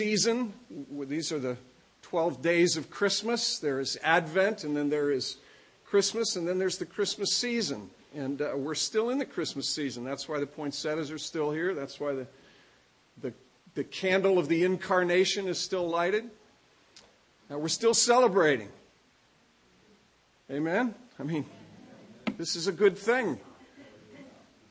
season. 0.00 0.50
These 0.90 1.30
are 1.30 1.38
the 1.38 1.58
12 2.00 2.40
days 2.40 2.78
of 2.78 2.88
Christmas. 2.88 3.58
There 3.58 3.80
is 3.80 3.98
Advent, 4.02 4.64
and 4.64 4.74
then 4.74 4.88
there 4.88 5.10
is 5.10 5.36
Christmas, 5.84 6.36
and 6.36 6.48
then 6.48 6.58
there's 6.58 6.78
the 6.78 6.86
Christmas 6.86 7.34
season. 7.34 7.90
And 8.14 8.40
uh, 8.40 8.52
we're 8.56 8.74
still 8.74 9.10
in 9.10 9.18
the 9.18 9.26
Christmas 9.26 9.68
season. 9.68 10.02
That's 10.02 10.26
why 10.26 10.40
the 10.40 10.46
poinsettias 10.46 11.10
are 11.10 11.18
still 11.18 11.50
here. 11.50 11.74
That's 11.74 12.00
why 12.00 12.14
the, 12.14 12.26
the, 13.20 13.34
the 13.74 13.84
candle 13.84 14.38
of 14.38 14.48
the 14.48 14.64
incarnation 14.64 15.46
is 15.46 15.58
still 15.58 15.86
lighted. 15.86 16.30
Now, 17.50 17.58
we're 17.58 17.68
still 17.68 17.92
celebrating. 17.92 18.70
Amen? 20.50 20.94
I 21.18 21.24
mean, 21.24 21.44
this 22.38 22.56
is 22.56 22.68
a 22.68 22.72
good 22.72 22.96
thing. 22.96 23.38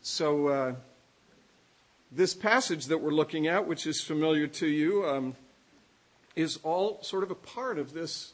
So, 0.02 0.48
uh, 0.48 0.76
this 2.12 2.34
passage 2.34 2.88
that 2.88 2.98
we're 3.00 3.12
looking 3.12 3.48
at, 3.48 3.68
which 3.68 3.86
is 3.86 4.02
familiar 4.02 4.48
to 4.48 4.68
you, 4.68 5.06
um, 5.08 5.36
is 6.36 6.58
all 6.64 7.04
sort 7.04 7.24
of 7.24 7.30
a 7.30 7.36
part 7.36 7.78
of 7.78 7.94
this, 7.94 8.34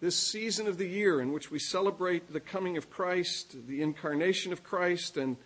this 0.00 0.16
season 0.16 0.68
of 0.68 0.78
the 0.78 0.86
year 0.86 1.20
in 1.20 1.32
which 1.32 1.50
we 1.50 1.58
celebrate 1.58 2.32
the 2.32 2.38
coming 2.40 2.76
of 2.76 2.90
Christ, 2.90 3.56
the 3.66 3.82
incarnation 3.82 4.52
of 4.52 4.62
Christ. 4.62 5.16
And, 5.16 5.36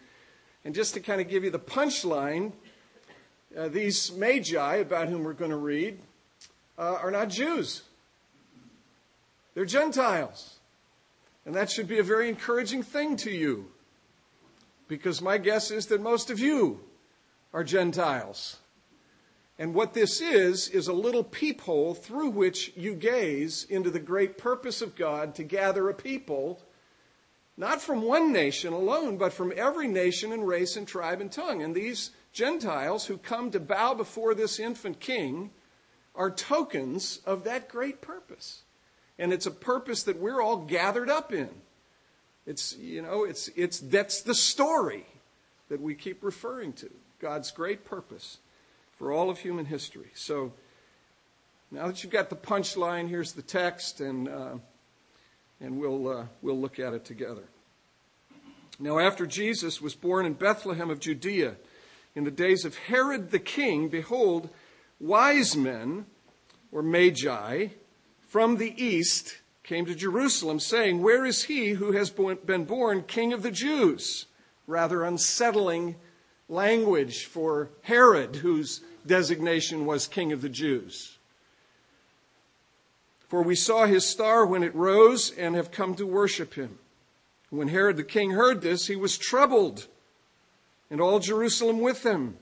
and 0.64 0.74
just 0.74 0.94
to 0.94 1.00
kind 1.00 1.20
of 1.20 1.28
give 1.28 1.44
you 1.44 1.50
the 1.50 1.58
punchline, 1.58 2.52
uh, 3.56 3.68
these 3.68 4.12
magi 4.12 4.76
about 4.76 5.08
whom 5.08 5.24
we're 5.24 5.32
going 5.32 5.50
to 5.50 5.56
read 5.56 5.98
uh, 6.78 6.98
are 7.00 7.10
not 7.10 7.30
Jews, 7.30 7.82
they're 9.54 9.64
Gentiles. 9.64 10.58
And 11.46 11.54
that 11.54 11.70
should 11.70 11.88
be 11.88 12.00
a 12.00 12.02
very 12.02 12.28
encouraging 12.28 12.82
thing 12.82 13.16
to 13.18 13.30
you. 13.30 13.70
Because 14.88 15.22
my 15.22 15.38
guess 15.38 15.70
is 15.70 15.86
that 15.86 16.02
most 16.02 16.28
of 16.28 16.38
you 16.38 16.80
are 17.56 17.64
Gentiles. 17.64 18.58
And 19.58 19.72
what 19.72 19.94
this 19.94 20.20
is, 20.20 20.68
is 20.68 20.88
a 20.88 20.92
little 20.92 21.24
peephole 21.24 21.94
through 21.94 22.28
which 22.28 22.70
you 22.76 22.94
gaze 22.94 23.64
into 23.70 23.88
the 23.88 23.98
great 23.98 24.36
purpose 24.36 24.82
of 24.82 24.94
God 24.94 25.34
to 25.36 25.42
gather 25.42 25.88
a 25.88 25.94
people, 25.94 26.60
not 27.56 27.80
from 27.80 28.02
one 28.02 28.30
nation 28.30 28.74
alone, 28.74 29.16
but 29.16 29.32
from 29.32 29.54
every 29.56 29.88
nation 29.88 30.32
and 30.32 30.46
race 30.46 30.76
and 30.76 30.86
tribe 30.86 31.22
and 31.22 31.32
tongue. 31.32 31.62
And 31.62 31.74
these 31.74 32.10
Gentiles 32.34 33.06
who 33.06 33.16
come 33.16 33.50
to 33.52 33.58
bow 33.58 33.94
before 33.94 34.34
this 34.34 34.60
infant 34.60 35.00
king 35.00 35.48
are 36.14 36.30
tokens 36.30 37.20
of 37.24 37.44
that 37.44 37.70
great 37.70 38.02
purpose. 38.02 38.64
And 39.18 39.32
it's 39.32 39.46
a 39.46 39.50
purpose 39.50 40.02
that 40.02 40.20
we're 40.20 40.42
all 40.42 40.58
gathered 40.58 41.08
up 41.08 41.32
in. 41.32 41.48
It's, 42.44 42.76
you 42.76 43.00
know, 43.00 43.24
it's, 43.24 43.48
it's, 43.56 43.80
that's 43.80 44.20
the 44.20 44.34
story 44.34 45.06
that 45.70 45.80
we 45.80 45.94
keep 45.94 46.22
referring 46.22 46.74
to. 46.74 46.90
God's 47.20 47.50
great 47.50 47.84
purpose 47.84 48.38
for 48.98 49.12
all 49.12 49.30
of 49.30 49.38
human 49.38 49.66
history. 49.66 50.10
So 50.14 50.52
now 51.70 51.86
that 51.86 52.02
you've 52.02 52.12
got 52.12 52.30
the 52.30 52.36
punchline, 52.36 53.08
here's 53.08 53.32
the 53.32 53.42
text, 53.42 54.00
and, 54.00 54.28
uh, 54.28 54.54
and 55.60 55.80
we'll, 55.80 56.08
uh, 56.08 56.26
we'll 56.42 56.60
look 56.60 56.78
at 56.78 56.92
it 56.92 57.04
together. 57.04 57.44
Now, 58.78 58.98
after 58.98 59.26
Jesus 59.26 59.80
was 59.80 59.94
born 59.94 60.26
in 60.26 60.34
Bethlehem 60.34 60.90
of 60.90 61.00
Judea, 61.00 61.56
in 62.14 62.24
the 62.24 62.30
days 62.30 62.64
of 62.64 62.76
Herod 62.76 63.30
the 63.30 63.38
king, 63.38 63.88
behold, 63.88 64.50
wise 65.00 65.56
men, 65.56 66.04
or 66.70 66.82
magi, 66.82 67.68
from 68.28 68.56
the 68.56 68.74
east 68.82 69.38
came 69.62 69.86
to 69.86 69.94
Jerusalem, 69.94 70.60
saying, 70.60 71.02
Where 71.02 71.24
is 71.24 71.44
he 71.44 71.70
who 71.70 71.92
has 71.92 72.10
been 72.10 72.64
born 72.64 73.02
king 73.02 73.32
of 73.32 73.42
the 73.42 73.50
Jews? 73.50 74.26
Rather 74.66 75.04
unsettling 75.04 75.96
language 76.48 77.24
for 77.24 77.70
Herod, 77.82 78.36
whose 78.36 78.80
designation 79.06 79.86
was 79.86 80.06
king 80.06 80.32
of 80.32 80.42
the 80.42 80.48
Jews. 80.48 81.18
For 83.28 83.42
we 83.42 83.56
saw 83.56 83.86
his 83.86 84.06
star 84.06 84.46
when 84.46 84.62
it 84.62 84.74
rose 84.74 85.32
and 85.32 85.56
have 85.56 85.72
come 85.72 85.94
to 85.96 86.06
worship 86.06 86.54
him. 86.54 86.78
When 87.50 87.68
Herod 87.68 87.96
the 87.96 88.04
king 88.04 88.32
heard 88.32 88.60
this, 88.60 88.86
he 88.86 88.96
was 88.96 89.18
troubled, 89.18 89.86
and 90.90 91.00
all 91.00 91.18
Jerusalem 91.18 91.80
with 91.80 92.04
him. 92.04 92.36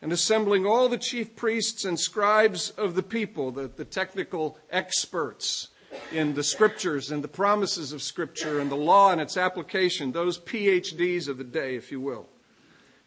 And 0.00 0.12
assembling 0.12 0.64
all 0.64 0.88
the 0.88 0.98
chief 0.98 1.34
priests 1.34 1.84
and 1.84 1.98
scribes 1.98 2.70
of 2.70 2.94
the 2.94 3.02
people, 3.02 3.50
the, 3.50 3.68
the 3.68 3.84
technical 3.84 4.58
experts 4.70 5.68
in 6.12 6.34
the 6.34 6.44
scriptures 6.44 7.10
and 7.10 7.22
the 7.22 7.28
promises 7.28 7.92
of 7.92 8.02
scripture 8.02 8.60
and 8.60 8.70
the 8.70 8.76
law 8.76 9.10
and 9.10 9.20
its 9.20 9.36
application, 9.36 10.12
those 10.12 10.38
PhDs 10.38 11.26
of 11.26 11.38
the 11.38 11.44
day, 11.44 11.74
if 11.74 11.90
you 11.90 12.00
will. 12.00 12.28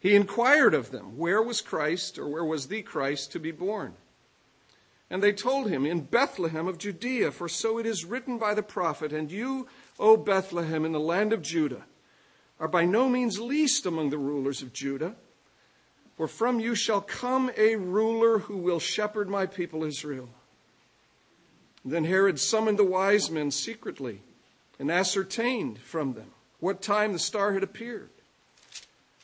He 0.02 0.16
inquired 0.16 0.74
of 0.74 0.90
them, 0.90 1.16
Where 1.16 1.40
was 1.40 1.60
Christ, 1.60 2.18
or 2.18 2.26
where 2.26 2.44
was 2.44 2.66
the 2.66 2.82
Christ 2.82 3.30
to 3.32 3.38
be 3.38 3.52
born? 3.52 3.94
And 5.08 5.22
they 5.22 5.32
told 5.32 5.70
him, 5.70 5.86
In 5.86 6.00
Bethlehem 6.00 6.66
of 6.66 6.76
Judea, 6.76 7.30
for 7.30 7.48
so 7.48 7.78
it 7.78 7.86
is 7.86 8.04
written 8.04 8.36
by 8.36 8.52
the 8.52 8.64
prophet, 8.64 9.12
And 9.12 9.30
you, 9.30 9.68
O 10.00 10.16
Bethlehem, 10.16 10.84
in 10.84 10.90
the 10.90 10.98
land 10.98 11.32
of 11.32 11.40
Judah, 11.40 11.84
are 12.58 12.66
by 12.66 12.84
no 12.84 13.08
means 13.08 13.38
least 13.38 13.86
among 13.86 14.10
the 14.10 14.18
rulers 14.18 14.60
of 14.60 14.72
Judah, 14.72 15.14
for 16.16 16.26
from 16.26 16.58
you 16.58 16.74
shall 16.74 17.00
come 17.00 17.52
a 17.56 17.76
ruler 17.76 18.40
who 18.40 18.56
will 18.56 18.80
shepherd 18.80 19.28
my 19.28 19.46
people 19.46 19.84
Israel. 19.84 20.30
then 21.84 22.04
Herod 22.04 22.40
summoned 22.40 22.78
the 22.78 22.84
wise 22.84 23.30
men 23.30 23.52
secretly 23.52 24.22
and 24.80 24.90
ascertained 24.90 25.78
from 25.78 26.14
them 26.14 26.32
what 26.58 26.82
time 26.82 27.12
the 27.12 27.20
star 27.20 27.52
had 27.52 27.62
appeared. 27.62 28.10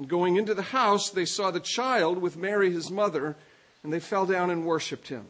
And 0.00 0.08
going 0.08 0.36
into 0.36 0.54
the 0.54 0.62
house, 0.62 1.10
they 1.10 1.26
saw 1.26 1.50
the 1.50 1.60
child 1.60 2.16
with 2.16 2.34
Mary, 2.34 2.72
his 2.72 2.90
mother, 2.90 3.36
and 3.82 3.92
they 3.92 4.00
fell 4.00 4.24
down 4.24 4.48
and 4.48 4.64
worshiped 4.64 5.08
him. 5.08 5.26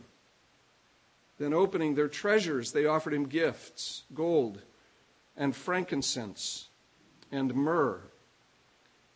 Then, 1.40 1.52
opening 1.52 1.96
their 1.96 2.06
treasures, 2.06 2.70
they 2.70 2.86
offered 2.86 3.12
him 3.12 3.26
gifts 3.26 4.04
gold 4.14 4.62
and 5.36 5.56
frankincense 5.56 6.68
and 7.32 7.52
myrrh. 7.52 8.00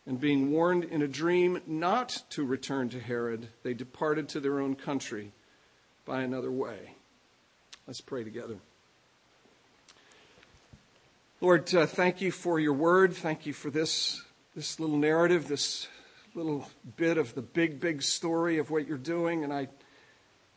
And 0.05 0.19
being 0.19 0.51
warned 0.51 0.83
in 0.83 1.01
a 1.01 1.07
dream 1.07 1.61
not 1.65 2.23
to 2.31 2.43
return 2.43 2.89
to 2.89 2.99
Herod, 2.99 3.47
they 3.63 3.73
departed 3.73 4.27
to 4.29 4.41
their 4.41 4.59
own 4.59 4.75
country 4.75 5.31
by 6.03 6.23
another 6.23 6.51
way. 6.51 6.95
Let's 7.87 8.01
pray 8.01 8.25
together. 8.25 8.57
Lord, 11.39 11.73
uh, 11.73 11.85
thank 11.85 12.19
you 12.19 12.33
for 12.33 12.59
your 12.59 12.73
word. 12.73 13.13
Thank 13.13 13.45
you 13.45 13.53
for 13.53 13.69
this 13.69 14.21
this 14.55 14.79
little 14.79 14.97
narrative, 14.97 15.49
this 15.49 15.89
little 16.33 16.65
bit 16.95 17.17
of 17.17 17.35
the 17.35 17.41
big, 17.41 17.81
big 17.81 18.01
story 18.01 18.57
of 18.57 18.71
what 18.71 18.87
you're 18.87 18.97
doing. 18.97 19.43
And 19.43 19.51
I, 19.51 19.67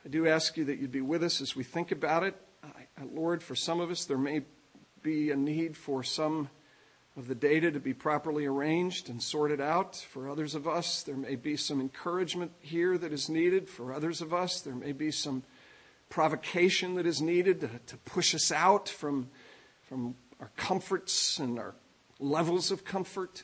I 0.05 0.09
do 0.09 0.29
ask 0.29 0.57
you 0.57 0.67
that 0.67 0.79
you'd 0.79 0.93
be 0.93 1.01
with 1.01 1.25
us 1.25 1.41
as 1.41 1.57
we 1.57 1.65
think 1.65 1.91
about 1.91 2.23
it. 2.23 2.37
I, 2.63 2.87
Lord, 3.13 3.43
for 3.43 3.57
some 3.57 3.81
of 3.81 3.91
us, 3.91 4.05
there 4.05 4.19
may 4.19 4.43
be 5.03 5.33
a 5.33 5.37
need 5.37 5.77
for 5.77 6.05
some 6.05 6.49
of 7.17 7.27
the 7.27 7.35
data 7.35 7.73
to 7.73 7.81
be 7.81 7.93
properly 7.93 8.47
arranged 8.47 9.09
and 9.09 9.21
sorted 9.21 9.61
out. 9.61 9.97
For 9.97 10.29
others 10.31 10.55
of 10.55 10.69
us, 10.69 11.03
there 11.03 11.17
may 11.17 11.35
be 11.35 11.57
some 11.57 11.81
encouragement 11.81 12.53
here 12.61 12.97
that 12.99 13.13
is 13.13 13.29
needed. 13.29 13.69
For 13.69 13.93
others 13.93 14.21
of 14.21 14.33
us, 14.33 14.61
there 14.61 14.77
may 14.77 14.93
be 14.93 15.11
some 15.11 15.43
provocation 16.09 16.95
that 16.95 17.07
is 17.07 17.21
needed 17.21 17.61
to, 17.63 17.71
to 17.87 17.97
push 17.99 18.33
us 18.33 18.53
out 18.53 18.89
from, 18.89 19.29
from 19.83 20.15
our 20.39 20.51
comforts 20.57 21.41
and 21.41 21.59
our 21.59 21.75
levels 22.21 22.71
of 22.71 22.85
comfort. 22.85 23.43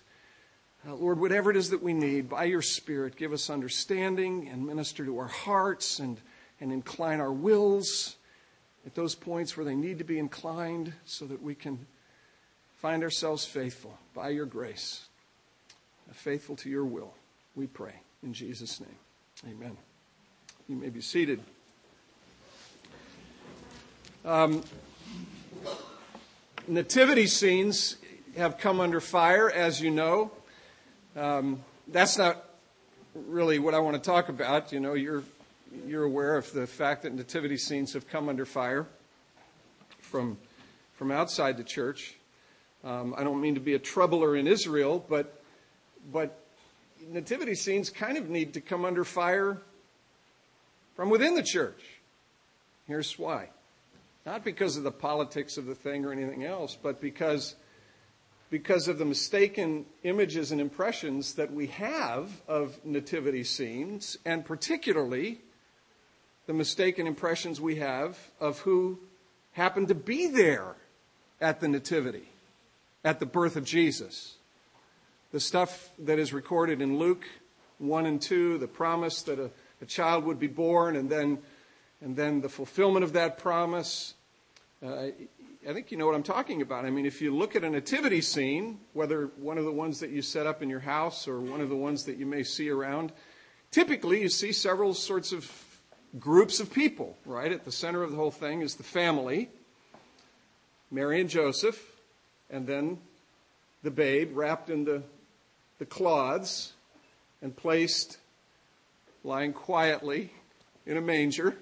Uh, 0.86 0.94
Lord, 0.94 1.18
whatever 1.18 1.50
it 1.50 1.56
is 1.56 1.70
that 1.70 1.82
we 1.82 1.94
need, 1.94 2.28
by 2.28 2.44
your 2.44 2.60
Spirit, 2.60 3.16
give 3.16 3.32
us 3.32 3.48
understanding 3.48 4.48
and 4.48 4.66
minister 4.66 5.02
to 5.06 5.18
our 5.18 5.28
hearts 5.28 5.98
and, 5.98 6.20
and 6.60 6.70
incline 6.70 7.20
our 7.20 7.32
wills 7.32 8.16
at 8.84 8.94
those 8.94 9.14
points 9.14 9.56
where 9.56 9.64
they 9.64 9.74
need 9.74 9.96
to 9.96 10.04
be 10.04 10.18
inclined 10.18 10.92
so 11.06 11.24
that 11.24 11.42
we 11.42 11.54
can 11.54 11.86
find 12.76 13.02
ourselves 13.02 13.46
faithful 13.46 13.98
by 14.12 14.28
your 14.28 14.44
grace, 14.44 15.06
faithful 16.12 16.54
to 16.56 16.68
your 16.68 16.84
will. 16.84 17.14
We 17.56 17.66
pray 17.66 17.94
in 18.22 18.34
Jesus' 18.34 18.78
name. 18.78 19.54
Amen. 19.54 19.78
You 20.68 20.76
may 20.76 20.90
be 20.90 21.00
seated. 21.00 21.40
Um, 24.22 24.62
nativity 26.68 27.26
scenes 27.26 27.96
have 28.36 28.58
come 28.58 28.80
under 28.80 29.00
fire, 29.00 29.50
as 29.50 29.80
you 29.80 29.90
know. 29.90 30.30
Um, 31.16 31.62
that's 31.88 32.18
not 32.18 32.44
really 33.14 33.58
what 33.58 33.74
I 33.74 33.78
want 33.78 33.94
to 33.94 34.02
talk 34.02 34.28
about. 34.28 34.72
You 34.72 34.80
know, 34.80 34.94
you're, 34.94 35.22
you're 35.86 36.04
aware 36.04 36.36
of 36.36 36.52
the 36.52 36.66
fact 36.66 37.02
that 37.02 37.14
nativity 37.14 37.56
scenes 37.56 37.92
have 37.92 38.08
come 38.08 38.28
under 38.28 38.44
fire. 38.44 38.86
from, 40.14 40.38
from 40.94 41.10
outside 41.10 41.56
the 41.56 41.64
church. 41.64 42.14
Um, 42.84 43.16
I 43.18 43.24
don't 43.24 43.40
mean 43.40 43.54
to 43.54 43.60
be 43.60 43.74
a 43.74 43.80
troubler 43.80 44.36
in 44.36 44.46
Israel, 44.46 45.04
but, 45.08 45.42
but 46.12 46.38
nativity 47.10 47.56
scenes 47.56 47.90
kind 47.90 48.16
of 48.16 48.28
need 48.30 48.54
to 48.54 48.60
come 48.60 48.84
under 48.84 49.02
fire 49.02 49.60
from 50.94 51.10
within 51.10 51.34
the 51.34 51.42
church. 51.42 51.82
Here's 52.86 53.18
why. 53.18 53.48
Not 54.24 54.44
because 54.44 54.76
of 54.76 54.84
the 54.84 54.92
politics 54.92 55.58
of 55.58 55.66
the 55.66 55.74
thing 55.74 56.04
or 56.04 56.12
anything 56.12 56.44
else, 56.44 56.78
but 56.80 57.00
because, 57.00 57.56
because 58.54 58.86
of 58.86 58.98
the 58.98 59.04
mistaken 59.04 59.84
images 60.04 60.52
and 60.52 60.60
impressions 60.60 61.34
that 61.34 61.52
we 61.52 61.66
have 61.66 62.40
of 62.46 62.78
nativity 62.84 63.42
scenes, 63.42 64.16
and 64.24 64.44
particularly 64.44 65.40
the 66.46 66.52
mistaken 66.52 67.08
impressions 67.08 67.60
we 67.60 67.74
have 67.74 68.16
of 68.38 68.60
who 68.60 69.00
happened 69.54 69.88
to 69.88 69.94
be 69.96 70.28
there 70.28 70.76
at 71.40 71.58
the 71.58 71.66
nativity, 71.66 72.28
at 73.02 73.18
the 73.18 73.26
birth 73.26 73.56
of 73.56 73.64
Jesus. 73.64 74.36
The 75.32 75.40
stuff 75.40 75.90
that 75.98 76.20
is 76.20 76.32
recorded 76.32 76.80
in 76.80 76.96
Luke 76.96 77.24
1 77.78 78.06
and 78.06 78.22
2, 78.22 78.58
the 78.58 78.68
promise 78.68 79.22
that 79.22 79.40
a, 79.40 79.50
a 79.82 79.84
child 79.84 80.22
would 80.26 80.38
be 80.38 80.46
born, 80.46 80.94
and 80.94 81.10
then 81.10 81.38
and 82.00 82.14
then 82.14 82.40
the 82.40 82.48
fulfillment 82.48 83.02
of 83.02 83.14
that 83.14 83.36
promise. 83.36 84.14
Uh, 84.80 85.06
I 85.66 85.72
think 85.72 85.90
you 85.90 85.96
know 85.96 86.04
what 86.04 86.14
I'm 86.14 86.22
talking 86.22 86.60
about. 86.60 86.84
I 86.84 86.90
mean, 86.90 87.06
if 87.06 87.22
you 87.22 87.34
look 87.34 87.56
at 87.56 87.64
a 87.64 87.70
nativity 87.70 88.20
scene, 88.20 88.80
whether 88.92 89.30
one 89.36 89.56
of 89.56 89.64
the 89.64 89.72
ones 89.72 89.98
that 90.00 90.10
you 90.10 90.20
set 90.20 90.46
up 90.46 90.62
in 90.62 90.68
your 90.68 90.80
house 90.80 91.26
or 91.26 91.40
one 91.40 91.62
of 91.62 91.70
the 91.70 91.76
ones 91.76 92.04
that 92.04 92.18
you 92.18 92.26
may 92.26 92.42
see 92.42 92.68
around, 92.68 93.12
typically 93.70 94.20
you 94.20 94.28
see 94.28 94.52
several 94.52 94.92
sorts 94.92 95.32
of 95.32 95.50
groups 96.18 96.60
of 96.60 96.70
people, 96.70 97.16
right? 97.24 97.50
At 97.50 97.64
the 97.64 97.72
center 97.72 98.02
of 98.02 98.10
the 98.10 98.16
whole 98.16 98.30
thing 98.30 98.60
is 98.60 98.74
the 98.74 98.82
family, 98.82 99.48
Mary 100.90 101.18
and 101.20 101.30
Joseph, 101.30 101.82
and 102.50 102.66
then 102.66 102.98
the 103.82 103.90
babe 103.90 104.36
wrapped 104.36 104.68
in 104.68 104.84
the, 104.84 105.02
the 105.78 105.86
cloths 105.86 106.74
and 107.40 107.56
placed 107.56 108.18
lying 109.22 109.54
quietly 109.54 110.30
in 110.84 110.98
a 110.98 111.00
manger 111.00 111.56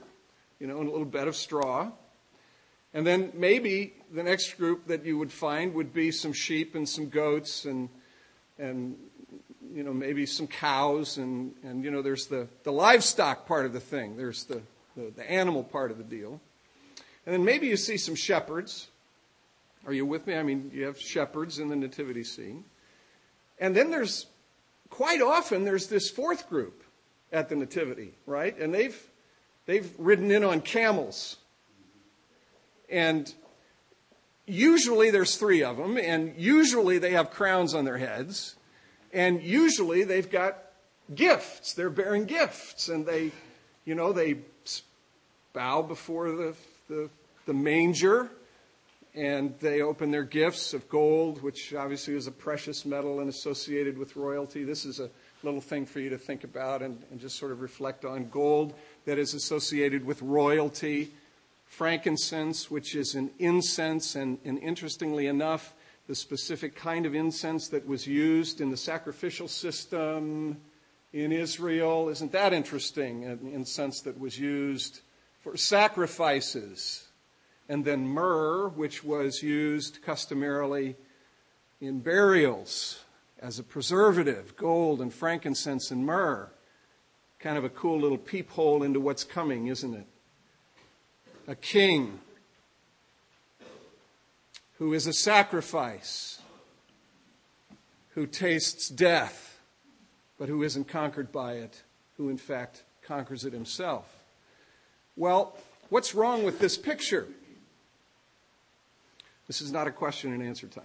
you 0.59 0.69
know, 0.69 0.81
in 0.81 0.87
a 0.87 0.91
little 0.91 1.05
bed 1.05 1.27
of 1.27 1.35
straw. 1.35 1.91
And 2.95 3.07
then 3.07 3.33
maybe 3.35 3.95
the 4.13 4.23
next 4.23 4.55
group 4.59 4.87
that 4.87 5.05
you 5.05 5.19
would 5.19 5.33
find 5.33 5.75
would 5.75 5.93
be 5.93 6.11
some 6.11 6.33
sheep 6.33 6.75
and 6.75 6.89
some 6.89 7.09
goats 7.09 7.65
and, 7.65 7.89
and 8.59 8.97
you 9.73 9.83
know, 9.83 9.93
maybe 9.93 10.27
some 10.27 10.47
cows. 10.47 11.17
And, 11.17 11.55
and 11.63 11.85
you 11.85 11.91
know, 11.91 12.03
there's 12.03 12.27
the, 12.27 12.49
the 12.65 12.73
livestock 12.73 13.47
part 13.47 13.65
of 13.65 13.73
the 13.73 13.81
thing, 13.81 14.17
there's 14.17 14.45
the, 14.45 14.63
the, 14.97 15.11
the 15.17 15.31
animal 15.31 15.65
part 15.65 15.91
of 15.91 15.99
the 15.99 16.05
deal. 16.05 16.41
And 17.25 17.33
then 17.33 17.45
maybe 17.45 17.69
you 17.69 17.77
see 17.77 17.97
some 17.97 18.15
shepherds. 18.15 18.89
Are 19.87 19.93
you 19.93 20.05
with 20.05 20.27
me? 20.27 20.35
I 20.35 20.43
mean, 20.43 20.71
you 20.73 20.85
have 20.85 21.01
shepherds 21.01 21.59
in 21.59 21.69
the 21.69 21.77
nativity 21.77 22.25
scene. 22.25 22.65
And 23.59 23.75
then 23.75 23.91
there's 23.91 24.27
quite 24.91 25.23
often 25.23 25.65
there's 25.65 25.87
this 25.87 26.11
fourth 26.11 26.49
group 26.49 26.85
at 27.33 27.49
the 27.49 27.57
nativity, 27.57 28.15
right? 28.27 28.57
And 28.59 28.75
they've 28.75 29.01
They've 29.67 29.93
ridden 29.99 30.31
in 30.31 30.45
on 30.45 30.61
camels. 30.61 31.37
And 32.93 33.33
usually 34.47 35.11
there's 35.11 35.37
three 35.37 35.65
of 35.65 35.79
them, 35.79 35.97
and 35.97 36.35
usually 36.37 36.99
they 36.99 37.13
have 37.13 37.31
crowns 37.31 37.75
on 37.75 37.87
their 37.87 37.97
heads, 37.97 38.55
and 39.13 39.43
usually 39.43 40.05
they've 40.05 40.31
got 40.31 40.59
gifts. 41.15 41.73
They're 41.73 41.91
bearing 41.91 42.27
gifts, 42.27 42.91
and 42.91 43.07
they, 43.07 43.33
you 43.87 43.95
know, 43.95 44.13
they 44.13 44.37
bow 45.55 45.81
before 45.83 46.31
the, 46.33 46.55
the, 46.89 47.09
the 47.47 47.55
manger, 47.55 48.31
and 49.15 49.55
they 49.61 49.81
open 49.81 50.11
their 50.11 50.25
gifts 50.25 50.75
of 50.75 50.89
gold, 50.89 51.43
which 51.43 51.75
obviously 51.75 52.15
is 52.15 52.27
a 52.27 52.31
precious 52.31 52.85
metal 52.85 53.21
and 53.21 53.29
associated 53.29 53.97
with 53.97 54.17
royalty. 54.17 54.65
This 54.65 54.85
is 54.85 55.01
a 55.01 55.11
little 55.43 55.61
thing 55.61 55.87
for 55.87 56.01
you 56.01 56.11
to 56.11 56.19
think 56.19 56.45
about 56.45 56.83
and, 56.83 57.03
and 57.11 57.21
just 57.21 57.39
sort 57.39 57.53
of 57.53 57.61
reflect 57.61 58.05
on. 58.05 58.29
Gold 58.29 58.75
that 59.05 59.19
is 59.19 59.35
associated 59.35 60.05
with 60.05 60.23
royalty, 60.23 61.11
frankincense, 61.73 62.71
which 62.71 62.95
is 62.95 63.15
an 63.15 63.31
incense, 63.39 64.15
and, 64.15 64.39
and 64.45 64.59
interestingly 64.59 65.27
enough, 65.27 65.73
the 66.07 66.15
specific 66.15 66.77
kind 66.77 67.07
of 67.07 67.15
incense 67.15 67.69
that 67.69 67.87
was 67.87 68.07
used 68.07 68.61
in 68.61 68.71
the 68.71 68.77
sacrificial 68.77 69.49
system 69.49 70.61
in 71.15 71.33
Israel. 71.33 72.11
Isn't 72.11 72.31
that 72.33 72.53
interesting? 72.53 73.25
An 73.25 73.51
incense 73.55 74.03
that 74.03 74.21
was 74.21 74.39
used 74.39 75.01
for 75.41 75.57
sacrifices. 75.57 77.09
And 77.71 77.87
then 77.87 78.07
myrrh, 78.07 78.69
which 78.69 79.03
was 79.03 79.43
used 79.43 80.03
customarily 80.03 80.95
in 81.81 82.01
burials 82.01 83.03
as 83.39 83.59
a 83.59 83.65
preservative, 83.65 84.57
gold 84.59 85.01
and 85.01 85.13
frankincense 85.13 85.91
and 85.91 86.05
myrrh. 86.05 86.53
Kind 87.39 87.57
of 87.57 87.65
a 87.65 87.71
cool 87.71 87.99
little 87.99 88.19
peephole 88.19 88.83
into 88.83 89.01
what's 89.01 89.25
coming, 89.25 89.69
isn't 89.69 89.95
it? 89.95 90.07
A 91.49 91.55
king 91.57 92.21
who 94.79 94.95
is 94.95 95.07
a 95.07 95.13
sacrifice, 95.13 96.41
who 98.11 98.27
tastes 98.27 98.89
death, 98.89 99.61
but 100.39 100.49
who 100.49 100.63
isn't 100.63 100.89
conquered 100.89 101.33
by 101.33 101.55
it, 101.55 101.83
who 102.17 102.29
in 102.29 102.37
fact 102.37 102.85
conquers 103.03 103.45
it 103.45 103.53
himself. 103.53 104.23
Well, 105.17 105.57
what's 105.89 106.15
wrong 106.15 106.45
with 106.45 106.59
this 106.59 106.77
picture? 106.79 107.27
This 109.47 109.61
is 109.61 109.73
not 109.73 109.87
a 109.87 109.93
question 109.93 110.33
and 110.33 110.43
answer 110.43 110.67
time. 110.69 110.85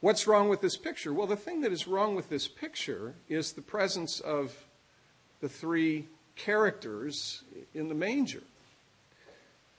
What's 0.00 0.26
wrong 0.26 0.50
with 0.50 0.60
this 0.60 0.76
picture? 0.76 1.14
Well, 1.14 1.26
the 1.26 1.36
thing 1.36 1.62
that 1.62 1.72
is 1.72 1.88
wrong 1.88 2.14
with 2.14 2.28
this 2.28 2.46
picture 2.46 3.14
is 3.28 3.52
the 3.52 3.62
presence 3.62 4.20
of 4.20 4.54
the 5.40 5.48
three 5.48 6.08
characters 6.36 7.42
in 7.74 7.88
the 7.88 7.94
manger. 7.94 8.42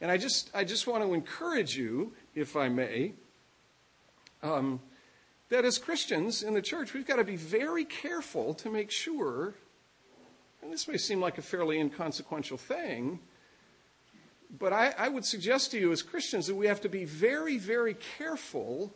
And 0.06 0.12
I 0.12 0.18
just, 0.18 0.52
I 0.54 0.64
just 0.64 0.86
want 0.86 1.04
to 1.04 1.16
encourage 1.16 1.76
you, 1.76 2.14
if 2.36 2.56
I 2.56 2.70
may, 2.70 3.14
um, 4.44 4.80
that 5.50 5.66
as 5.66 5.80
Christians 5.80 6.44
in 6.44 6.54
the 6.54 6.62
church, 6.62 6.94
we've 6.94 7.08
got 7.08 7.16
to 7.16 7.24
be 7.24 7.38
very 7.38 7.86
careful 7.86 8.54
to 8.54 8.70
make 8.70 8.92
sure, 8.92 9.56
and 10.62 10.72
this 10.72 10.88
may 10.88 10.98
seem 10.98 11.20
like 11.20 11.40
a 11.40 11.42
fairly 11.42 11.80
inconsequential 11.80 12.60
thing, 12.60 13.18
but 14.60 14.72
I, 14.72 14.94
I 14.96 15.10
would 15.10 15.26
suggest 15.26 15.72
to 15.72 15.80
you 15.80 15.92
as 15.92 16.04
Christians 16.04 16.46
that 16.46 16.56
we 16.56 16.68
have 16.68 16.82
to 16.82 16.90
be 16.90 17.06
very, 17.06 17.58
very 17.58 17.96
careful 18.20 18.94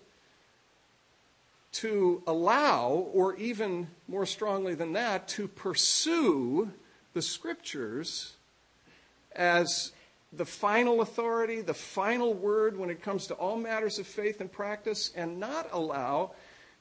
to 1.72 2.22
allow, 2.27 2.89
or 2.89 3.36
even 3.38 3.88
more 4.07 4.27
strongly 4.27 4.75
than 4.75 4.93
that, 4.93 5.27
to 5.29 5.48
pursue 5.48 6.72
the 7.15 7.22
scriptures 7.24 8.34
as 9.36 9.91
the 10.31 10.45
final 10.45 11.01
authority, 11.01 11.62
the 11.62 11.74
final 11.74 12.33
word 12.33 12.77
when 12.77 12.89
it 12.89 13.01
comes 13.01 13.27
to 13.27 13.33
all 13.36 13.57
matters 13.57 13.98
of 13.98 14.05
faith 14.05 14.41
and 14.41 14.51
practice, 14.51 15.12
and 15.15 15.39
not 15.39 15.67
allow 15.71 16.31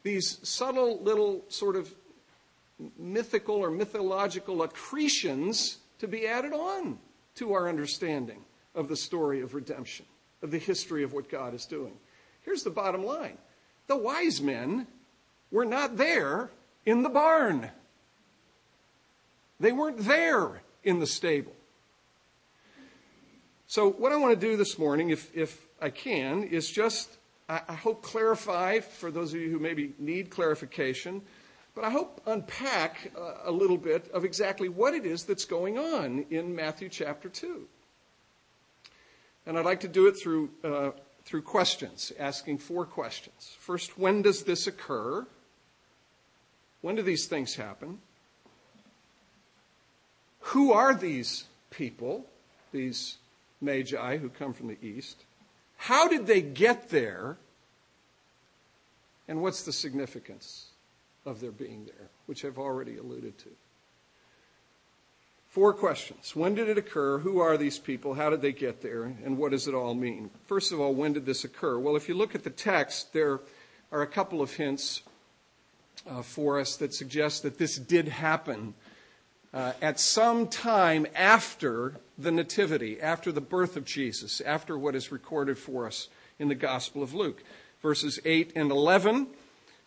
these 0.03 0.39
subtle 0.47 1.03
little 1.03 1.45
sort 1.49 1.77
of 1.77 1.93
mythical 2.99 3.57
or 3.57 3.71
mythological 3.71 4.63
accretions 4.63 5.79
to 5.99 6.07
be 6.07 6.27
added 6.27 6.53
on 6.53 6.99
to 7.35 7.55
our 7.55 7.69
understanding 7.69 8.45
of 8.75 8.89
the 8.89 8.97
story 8.97 9.41
of 9.41 9.55
redemption, 9.55 10.07
of 10.43 10.51
the 10.51 10.59
history 10.59 11.03
of 11.03 11.13
what 11.13 11.29
God 11.29 11.55
is 11.55 11.67
doing. 11.67 11.95
Here's 12.43 12.63
the 12.63 12.71
bottom 12.71 13.05
line 13.05 13.39
the 13.87 13.97
wise 13.97 14.41
men 14.41 14.87
were 15.51 15.65
not 15.65 15.97
there 15.97 16.51
in 16.85 17.03
the 17.03 17.09
barn. 17.09 17.71
They 19.61 19.73
weren't 19.73 19.99
there 19.99 20.63
in 20.85 21.01
the 21.01 21.07
stable. 21.07 21.53
So, 23.71 23.91
what 23.91 24.13
I 24.13 24.17
want 24.17 24.33
to 24.33 24.47
do 24.47 24.57
this 24.57 24.79
morning, 24.79 25.11
if, 25.11 25.31
if 25.37 25.67
I 25.79 25.91
can, 25.91 26.43
is 26.43 26.71
just, 26.71 27.19
I, 27.51 27.61
I 27.69 27.75
hope, 27.75 28.03
clarify 28.03 28.81
for 28.81 29.11
those 29.11 29.35
of 29.35 29.41
you 29.41 29.51
who 29.51 29.59
maybe 29.59 29.93
need 29.99 30.31
clarification, 30.31 31.21
but 31.75 31.85
I 31.85 31.91
hope 31.91 32.23
unpack 32.25 33.13
a, 33.15 33.51
a 33.51 33.53
little 33.53 33.77
bit 33.77 34.11
of 34.11 34.25
exactly 34.25 34.71
what 34.71 34.95
it 34.95 35.05
is 35.05 35.25
that's 35.25 35.45
going 35.45 35.77
on 35.77 36.25
in 36.31 36.57
Matthew 36.57 36.89
chapter 36.89 37.29
2. 37.29 37.69
And 39.45 39.59
I'd 39.59 39.67
like 39.67 39.81
to 39.81 39.89
do 39.89 40.07
it 40.07 40.13
through 40.13 40.49
uh, 40.65 40.91
through 41.27 41.43
questions, 41.43 42.11
asking 42.19 42.57
four 42.57 42.87
questions. 42.87 43.55
First, 43.61 43.99
when 43.99 44.23
does 44.23 44.45
this 44.45 44.67
occur? 44.67 45.27
When 46.81 46.95
do 46.95 47.03
these 47.03 47.27
things 47.27 47.55
happen? 47.55 47.99
Who 50.41 50.73
are 50.73 50.95
these 50.95 51.45
people, 51.69 52.25
these 52.73 53.19
magi 53.61 54.17
who 54.19 54.29
come 54.29 54.53
from 54.53 54.69
the 54.69 54.79
east? 54.83 55.25
How 55.77 56.09
did 56.09 56.27
they 56.27 56.43
get 56.43 56.91
there? 56.91 57.37
And 59.29 59.43
what's 59.43 59.63
the 59.63 59.73
significance 59.73 60.69
of 61.27 61.41
their 61.41 61.53
being 61.53 61.85
there, 61.85 62.09
which 62.27 62.45
I've 62.45 62.59
already 62.59 62.97
alluded 62.97 63.39
to? 63.39 63.51
Four 65.49 65.73
questions. 65.73 66.37
When 66.37 66.55
did 66.55 66.69
it 66.69 66.79
occur? 66.79 67.19
Who 67.19 67.41
are 67.41 67.57
these 67.57 67.79
people? 67.79 68.15
How 68.15 68.31
did 68.31 68.43
they 68.43 68.53
get 68.53 68.83
there? 68.83 69.05
And 69.25 69.39
what 69.39 69.53
does 69.53 69.67
it 69.67 69.75
all 69.75 69.95
mean? 69.95 70.31
First 70.47 70.73
of 70.73 70.81
all, 70.81 70.95
when 70.95 71.15
did 71.15 71.27
this 71.27 71.45
occur? 71.45 71.79
Well, 71.79 71.97
if 71.97 72.09
you 72.09 72.15
look 72.15 72.35
at 72.35 72.45
the 72.45 72.51
text, 72.51 73.13
there 73.13 73.41
are 73.91 74.03
a 74.03 74.07
couple 74.07 74.43
of 74.43 74.53
hints 74.53 75.03
uh, 76.09 76.23
for 76.23 76.61
us 76.61 76.77
that 76.77 76.95
suggest 76.95 77.43
that 77.43 77.59
this 77.59 77.77
did 77.77 78.09
happen 78.09 78.75
uh, 79.53 79.73
at 79.81 79.99
some 79.99 80.47
time 80.49 81.07
after 81.15 81.95
the 82.19 82.31
Nativity, 82.31 83.01
after 83.01 83.33
the 83.33 83.41
birth 83.41 83.77
of 83.77 83.85
Jesus, 83.85 84.41
after 84.41 84.77
what 84.77 84.95
is 84.95 85.13
recorded 85.13 85.59
for 85.59 85.87
us 85.87 86.09
in 86.39 86.49
the 86.49 86.55
Gospel 86.55 87.03
of 87.03 87.15
Luke. 87.15 87.43
Verses 87.81 88.19
8 88.25 88.53
and 88.57 88.71
11 88.71 89.29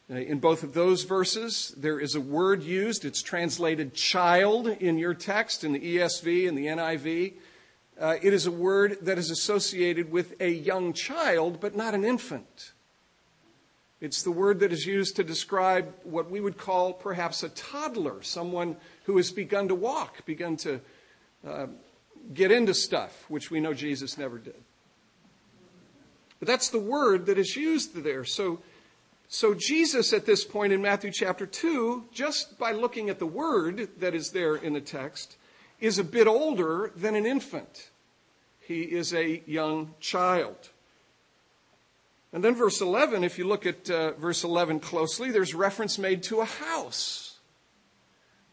uh, 0.10 0.15
in 0.15 0.39
both 0.39 0.63
of 0.63 0.74
those 0.74 1.03
verses, 1.03 1.74
there 1.77 2.00
is 2.00 2.15
a 2.15 2.22
word 2.22 2.63
used. 2.63 3.06
It's 3.06 3.22
translated 3.22 3.94
child 3.94 4.68
in 4.68 4.98
your 4.98 5.13
text, 5.13 5.63
in 5.63 5.72
the 5.72 5.98
ESV 5.98 6.50
and 6.50 6.58
the 6.58 6.65
NIV. 6.65 7.34
Uh, 8.00 8.15
it 8.22 8.34
is 8.34 8.46
a 8.46 8.51
word 8.51 8.98
that 9.01 9.18
is 9.18 9.30
associated 9.30 10.12
with 10.12 10.41
a 10.41 10.50
young 10.50 10.91
child, 10.91 11.60
but 11.62 11.75
not 11.75 11.94
an 11.94 12.03
infant. 12.03 12.72
It's 14.01 14.24
the 14.24 14.31
word 14.31 14.60
that 14.60 14.74
is 14.74 14.86
used 14.86 15.15
to 15.17 15.24
describe 15.24 15.93
what 16.03 16.29
we 16.29 16.41
would 16.41 16.58
call 16.58 16.91
perhaps 16.91 17.43
a 17.43 17.50
toddler, 17.50 18.22
someone 18.24 18.75
who 19.05 19.15
has 19.17 19.31
begun 19.31 19.67
to 19.67 19.75
walk, 19.75 20.25
begun 20.25 20.58
to 20.58 20.81
uh, 21.48 21.67
get 22.34 22.51
into 22.51 22.74
stuff, 22.74 23.25
which 23.29 23.51
we 23.51 23.60
know 23.60 23.74
Jesus 23.74 24.17
never 24.17 24.39
did. 24.39 24.60
But 26.39 26.48
that's 26.48 26.70
the 26.70 26.79
word 26.79 27.27
that 27.27 27.38
is 27.38 27.55
used 27.55 27.96
there. 27.96 28.25
So 28.25 28.60
so, 29.34 29.53
Jesus 29.53 30.12
at 30.12 30.25
this 30.25 30.43
point 30.43 30.74
in 30.74 30.81
Matthew 30.81 31.10
chapter 31.10 31.46
2, 31.46 32.10
just 32.12 32.60
by 32.60 32.74
looking 32.74 33.10
at 33.10 33.17
the 33.17 33.25
word 33.25 33.88
that 34.00 34.13
is 34.13 34.31
there 34.31 34.58
in 34.58 34.74
the 34.74 34.81
text, 34.81 35.38
is 35.79 35.98
a 35.98 36.03
bit 36.03 36.27
older 36.27 36.91
than 36.98 37.15
an 37.15 37.25
infant. 37.25 37.91
He 38.60 38.81
is 38.81 39.13
a 39.13 39.41
young 39.46 39.93
child. 40.01 40.72
And 42.34 42.44
then, 42.44 42.56
verse 42.56 42.80
11, 42.80 43.24
if 43.24 43.38
you 43.38 43.46
look 43.46 43.66
at 43.66 43.90
uh, 43.90 44.12
verse 44.14 44.44
11 44.44 44.80
closely, 44.80 45.32
there's 45.32 45.54
reference 45.54 45.98
made 45.98 46.24
to 46.24 46.42
a 46.42 46.46
house. 46.46 47.40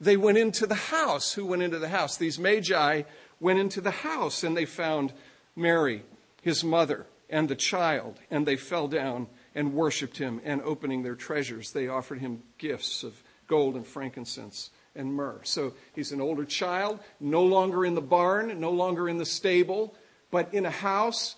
They 0.01 0.17
went 0.17 0.39
into 0.39 0.67
the 0.67 0.75
house. 0.75 1.33
Who 1.35 1.47
went 1.47 1.63
into 1.63 1.79
the 1.79 1.89
house? 1.89 2.17
These 2.17 2.39
magi 2.39 3.03
went 3.41 3.59
into 3.59 3.81
the 3.81 3.91
house 3.91 4.43
and 4.43 4.57
they 4.57 4.65
found 4.65 5.13
Mary, 5.55 6.03
his 6.43 6.65
mother, 6.65 7.07
and 7.31 7.49
the 7.49 7.57
child, 7.57 8.19
and 8.31 8.47
they 8.47 8.57
fell 8.57 8.89
down 8.89 9.27
and 9.55 9.75
worshiped 9.75 10.19
him, 10.19 10.41
and 10.45 10.63
opening 10.63 11.03
their 11.03 11.17
treasures, 11.17 11.73
they 11.73 11.89
offered 11.89 12.21
him 12.21 12.43
gifts 12.59 13.03
of 13.03 13.23
gold 13.49 13.75
and 13.75 13.87
frankincense 13.87 14.71
and 14.95 15.13
myrrh. 15.13 15.41
So 15.43 15.75
he's 15.95 16.13
an 16.13 16.21
older 16.21 16.45
child, 16.45 17.01
no 17.19 17.43
longer 17.43 17.85
in 17.85 17.95
the 17.95 18.01
barn, 18.01 18.61
no 18.61 18.71
longer 18.71 19.09
in 19.09 19.19
the 19.19 19.27
stable, 19.27 19.95
but 20.31 20.53
in 20.55 20.65
a 20.65 20.71
house. 20.71 21.37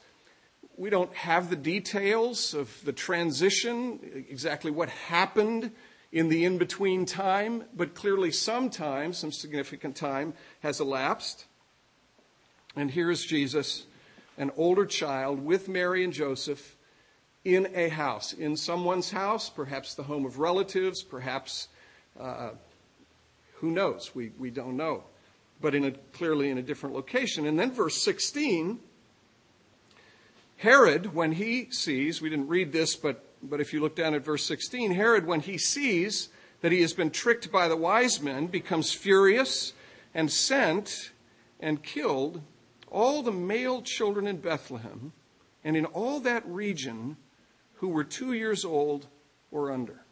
We 0.80 0.88
don't 0.88 1.12
have 1.14 1.50
the 1.50 1.56
details 1.56 2.54
of 2.54 2.75
the 2.87 2.92
transition, 2.94 4.25
exactly 4.30 4.70
what 4.70 4.88
happened 4.88 5.72
in 6.10 6.30
the 6.30 6.46
in 6.46 6.56
between 6.56 7.04
time, 7.04 7.64
but 7.76 7.94
clearly 7.94 8.30
some 8.30 8.70
time, 8.70 9.12
some 9.12 9.30
significant 9.30 9.94
time, 9.94 10.32
has 10.60 10.80
elapsed. 10.80 11.44
And 12.76 12.90
here 12.90 13.10
is 13.10 13.22
Jesus, 13.26 13.84
an 14.38 14.52
older 14.56 14.87
child, 14.87 15.44
with 15.44 15.68
Mary 15.68 16.02
and 16.02 16.14
Joseph 16.14 16.78
in 17.44 17.68
a 17.75 17.90
house, 17.90 18.32
in 18.32 18.56
someone's 18.56 19.10
house, 19.10 19.50
perhaps 19.50 19.92
the 19.92 20.04
home 20.04 20.25
of 20.25 20.38
relatives, 20.38 21.02
perhaps 21.02 21.68
uh, 22.18 22.52
who 23.56 23.70
knows? 23.70 24.14
We, 24.14 24.32
we 24.38 24.49
don't 24.49 24.78
know. 24.78 25.04
But 25.60 25.75
in 25.75 25.84
a, 25.84 25.90
clearly 25.90 26.49
in 26.49 26.56
a 26.56 26.62
different 26.62 26.94
location. 26.94 27.44
And 27.44 27.60
then 27.60 27.70
verse 27.70 28.00
16 28.00 28.80
Herod, 30.60 31.14
when 31.14 31.32
he 31.32 31.70
sees, 31.70 32.20
we 32.20 32.28
didn't 32.28 32.48
read 32.48 32.70
this, 32.70 32.94
but, 32.94 33.24
but 33.42 33.62
if 33.62 33.72
you 33.72 33.80
look 33.80 33.96
down 33.96 34.12
at 34.12 34.22
verse 34.22 34.44
16, 34.44 34.92
Herod, 34.92 35.24
when 35.24 35.40
he 35.40 35.56
sees 35.56 36.28
that 36.60 36.70
he 36.70 36.82
has 36.82 36.92
been 36.92 37.10
tricked 37.10 37.50
by 37.50 37.66
the 37.66 37.78
wise 37.78 38.20
men, 38.20 38.46
becomes 38.46 38.92
furious 38.92 39.72
and 40.14 40.30
sent 40.30 41.12
and 41.60 41.82
killed 41.82 42.42
all 42.90 43.22
the 43.22 43.32
male 43.32 43.80
children 43.80 44.26
in 44.26 44.36
Bethlehem 44.36 45.12
and 45.64 45.78
in 45.78 45.86
all 45.86 46.20
that 46.20 46.46
region 46.46 47.16
who 47.76 47.88
were 47.88 48.04
two 48.04 48.34
years 48.34 48.62
old 48.62 49.06
or 49.50 49.72
under. 49.72 50.04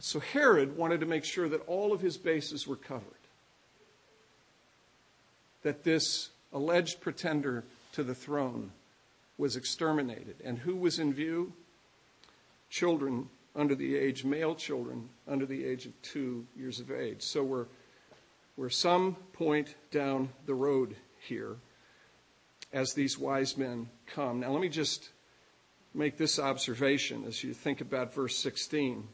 So 0.00 0.18
Herod 0.18 0.76
wanted 0.76 0.98
to 0.98 1.06
make 1.06 1.24
sure 1.24 1.48
that 1.48 1.62
all 1.68 1.92
of 1.92 2.00
his 2.00 2.16
bases 2.16 2.66
were 2.66 2.74
covered. 2.74 3.04
That 5.62 5.84
this 5.84 6.30
alleged 6.52 7.00
pretender 7.00 7.62
to 7.94 8.02
the 8.02 8.14
throne 8.14 8.70
was 9.38 9.56
exterminated. 9.56 10.36
And 10.44 10.58
who 10.58 10.76
was 10.76 10.98
in 10.98 11.12
view? 11.12 11.52
Children 12.70 13.28
under 13.56 13.74
the 13.74 13.96
age, 13.96 14.24
male 14.24 14.54
children 14.54 15.08
under 15.28 15.46
the 15.46 15.64
age 15.64 15.86
of 15.86 16.02
two 16.02 16.46
years 16.56 16.80
of 16.80 16.90
age. 16.90 17.22
So 17.22 17.42
we're, 17.42 17.66
we're 18.56 18.68
some 18.68 19.16
point 19.32 19.74
down 19.90 20.30
the 20.46 20.54
road 20.54 20.96
here 21.20 21.56
as 22.72 22.94
these 22.94 23.18
wise 23.18 23.56
men 23.56 23.88
come. 24.06 24.40
Now, 24.40 24.50
let 24.50 24.60
me 24.60 24.68
just 24.68 25.10
make 25.94 26.16
this 26.16 26.40
observation 26.40 27.24
as 27.26 27.44
you 27.44 27.54
think 27.54 27.80
about 27.80 28.12
verse 28.12 28.36
16. 28.36 29.06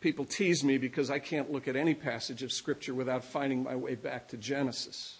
People 0.00 0.24
tease 0.24 0.64
me 0.64 0.76
because 0.76 1.08
I 1.08 1.20
can't 1.20 1.52
look 1.52 1.68
at 1.68 1.76
any 1.76 1.94
passage 1.94 2.42
of 2.42 2.52
Scripture 2.52 2.94
without 2.94 3.22
finding 3.24 3.62
my 3.62 3.76
way 3.76 3.94
back 3.94 4.26
to 4.28 4.36
Genesis. 4.36 5.18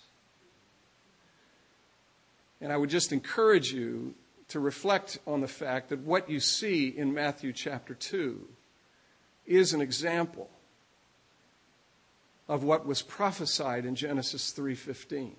And 2.60 2.72
I 2.72 2.76
would 2.76 2.90
just 2.90 3.12
encourage 3.12 3.72
you 3.72 4.14
to 4.48 4.60
reflect 4.60 5.18
on 5.26 5.40
the 5.40 5.48
fact 5.48 5.88
that 5.88 6.00
what 6.00 6.30
you 6.30 6.40
see 6.40 6.88
in 6.88 7.14
Matthew 7.14 7.52
chapter 7.52 7.94
2 7.94 8.48
is 9.46 9.72
an 9.72 9.80
example 9.80 10.50
of 12.48 12.62
what 12.62 12.86
was 12.86 13.02
prophesied 13.02 13.84
in 13.86 13.94
Genesis 13.94 14.52
3:15. 14.52 15.36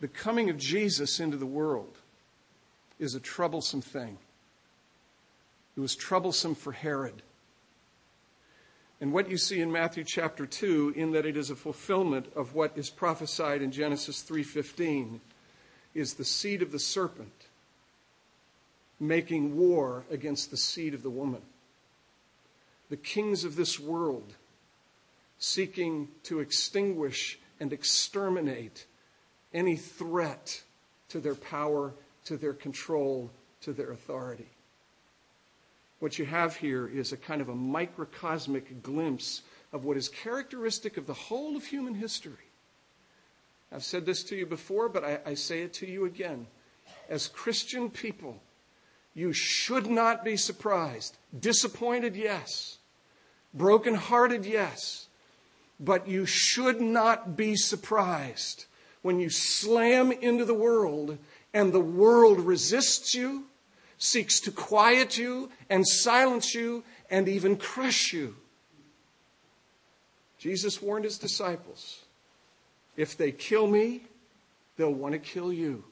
The 0.00 0.08
coming 0.08 0.50
of 0.50 0.56
Jesus 0.56 1.20
into 1.20 1.36
the 1.36 1.46
world 1.46 1.98
is 2.98 3.14
a 3.14 3.20
troublesome 3.20 3.82
thing. 3.82 4.18
It 5.76 5.80
was 5.80 5.94
troublesome 5.94 6.54
for 6.54 6.72
Herod. 6.72 7.22
And 9.00 9.12
what 9.12 9.30
you 9.30 9.38
see 9.38 9.60
in 9.60 9.72
Matthew 9.72 10.04
chapter 10.04 10.44
2 10.44 10.94
in 10.94 11.12
that 11.12 11.24
it 11.24 11.36
is 11.36 11.50
a 11.50 11.56
fulfillment 11.56 12.30
of 12.36 12.54
what 12.54 12.76
is 12.76 12.90
prophesied 12.90 13.62
in 13.62 13.72
Genesis 13.72 14.22
3:15 14.22 15.20
is 15.94 16.14
the 16.14 16.24
seed 16.24 16.62
of 16.62 16.70
the 16.70 16.78
serpent 16.78 17.46
making 19.00 19.56
war 19.56 20.04
against 20.10 20.50
the 20.50 20.56
seed 20.58 20.92
of 20.92 21.02
the 21.02 21.10
woman. 21.10 21.42
The 22.90 22.98
kings 22.98 23.44
of 23.44 23.56
this 23.56 23.80
world 23.80 24.34
seeking 25.38 26.08
to 26.24 26.40
extinguish 26.40 27.38
and 27.58 27.72
exterminate 27.72 28.84
any 29.54 29.76
threat 29.76 30.62
to 31.08 31.20
their 31.20 31.34
power 31.34 31.94
to 32.24 32.36
their 32.36 32.52
control, 32.52 33.30
to 33.62 33.72
their 33.72 33.90
authority. 33.90 34.46
What 36.00 36.18
you 36.18 36.24
have 36.24 36.56
here 36.56 36.88
is 36.88 37.12
a 37.12 37.16
kind 37.16 37.40
of 37.40 37.48
a 37.48 37.54
microcosmic 37.54 38.82
glimpse 38.82 39.42
of 39.72 39.84
what 39.84 39.96
is 39.96 40.08
characteristic 40.08 40.96
of 40.96 41.06
the 41.06 41.14
whole 41.14 41.56
of 41.56 41.64
human 41.64 41.94
history. 41.94 42.32
I've 43.72 43.84
said 43.84 44.04
this 44.04 44.24
to 44.24 44.36
you 44.36 44.46
before, 44.46 44.88
but 44.88 45.04
I, 45.04 45.20
I 45.24 45.34
say 45.34 45.60
it 45.62 45.74
to 45.74 45.86
you 45.86 46.06
again. 46.06 46.46
As 47.08 47.28
Christian 47.28 47.90
people, 47.90 48.42
you 49.14 49.32
should 49.32 49.86
not 49.86 50.24
be 50.24 50.36
surprised. 50.36 51.16
Disappointed, 51.38 52.16
yes. 52.16 52.78
Brokenhearted, 53.54 54.44
yes. 54.44 55.06
But 55.78 56.08
you 56.08 56.26
should 56.26 56.80
not 56.80 57.36
be 57.36 57.56
surprised 57.56 58.64
when 59.02 59.20
you 59.20 59.30
slam 59.30 60.12
into 60.12 60.44
the 60.44 60.54
world 60.54 61.18
and 61.52 61.72
the 61.72 61.80
world 61.80 62.40
resists 62.40 63.14
you, 63.14 63.44
seeks 64.00 64.40
to 64.40 64.50
quiet 64.50 65.16
you 65.16 65.50
and 65.68 65.86
silence 65.86 66.54
you 66.54 66.82
and 67.08 67.28
even 67.28 67.56
crush 67.56 68.12
you. 68.12 68.34
Jesus 70.38 70.82
warned 70.82 71.04
his 71.04 71.18
disciples 71.18 72.00
if 72.96 73.16
they 73.16 73.30
kill 73.30 73.66
me, 73.66 74.02
they'll 74.76 74.92
want 74.92 75.12
to 75.12 75.18
kill 75.18 75.52
you. 75.52 75.84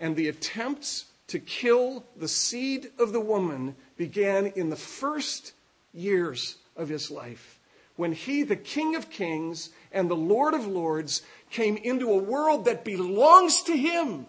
And 0.00 0.16
the 0.16 0.28
attempts 0.28 1.06
to 1.28 1.38
kill 1.38 2.04
the 2.16 2.28
seed 2.28 2.90
of 2.98 3.12
the 3.12 3.20
woman 3.20 3.74
began 3.96 4.46
in 4.46 4.70
the 4.70 4.76
first 4.76 5.52
years 5.92 6.56
of 6.76 6.88
his 6.88 7.10
life 7.10 7.58
when 7.96 8.12
he, 8.12 8.42
the 8.42 8.56
King 8.56 8.94
of 8.94 9.10
Kings 9.10 9.70
and 9.90 10.08
the 10.08 10.16
Lord 10.16 10.54
of 10.54 10.66
Lords, 10.66 11.22
came 11.50 11.76
into 11.78 12.10
a 12.10 12.16
world 12.16 12.66
that 12.66 12.84
belongs 12.84 13.62
to 13.62 13.76
him 13.76 14.26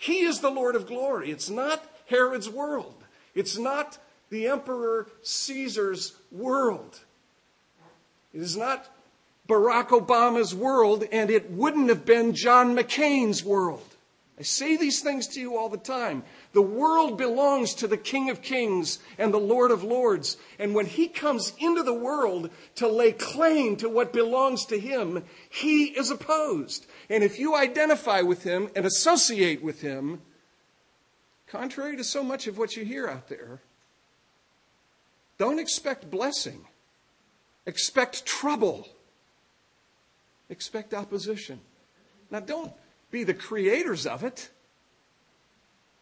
he 0.00 0.20
is 0.20 0.40
the 0.40 0.50
Lord 0.50 0.76
of 0.76 0.86
glory. 0.86 1.30
It's 1.30 1.50
not 1.50 1.84
Herod's 2.06 2.48
world. 2.48 2.94
It's 3.34 3.58
not 3.58 3.98
the 4.30 4.46
Emperor 4.48 5.06
Caesar's 5.22 6.16
world. 6.32 6.98
It 8.32 8.40
is 8.40 8.56
not 8.56 8.88
Barack 9.46 9.88
Obama's 9.88 10.54
world, 10.54 11.04
and 11.12 11.28
it 11.28 11.50
wouldn't 11.50 11.90
have 11.90 12.06
been 12.06 12.32
John 12.32 12.74
McCain's 12.74 13.44
world. 13.44 13.84
I 14.38 14.42
say 14.42 14.78
these 14.78 15.02
things 15.02 15.26
to 15.28 15.40
you 15.40 15.58
all 15.58 15.68
the 15.68 15.76
time. 15.76 16.22
The 16.54 16.62
world 16.62 17.18
belongs 17.18 17.74
to 17.74 17.86
the 17.86 17.98
King 17.98 18.30
of 18.30 18.40
Kings 18.40 19.00
and 19.18 19.34
the 19.34 19.38
Lord 19.38 19.70
of 19.70 19.84
Lords. 19.84 20.38
And 20.58 20.74
when 20.74 20.86
he 20.86 21.08
comes 21.08 21.52
into 21.58 21.82
the 21.82 21.92
world 21.92 22.48
to 22.76 22.88
lay 22.88 23.12
claim 23.12 23.76
to 23.76 23.90
what 23.90 24.14
belongs 24.14 24.64
to 24.66 24.80
him, 24.80 25.24
he 25.50 25.88
is 25.88 26.10
opposed. 26.10 26.86
And 27.10 27.24
if 27.24 27.40
you 27.40 27.56
identify 27.56 28.20
with 28.20 28.44
him 28.44 28.70
and 28.76 28.86
associate 28.86 29.62
with 29.62 29.80
him, 29.80 30.22
contrary 31.48 31.96
to 31.96 32.04
so 32.04 32.22
much 32.22 32.46
of 32.46 32.56
what 32.56 32.76
you 32.76 32.84
hear 32.84 33.08
out 33.08 33.28
there, 33.28 33.60
don't 35.36 35.58
expect 35.58 36.08
blessing. 36.08 36.66
Expect 37.66 38.24
trouble. 38.24 38.88
Expect 40.48 40.94
opposition. 40.94 41.60
Now, 42.30 42.40
don't 42.40 42.72
be 43.10 43.24
the 43.24 43.34
creators 43.34 44.06
of 44.06 44.22
it. 44.22 44.50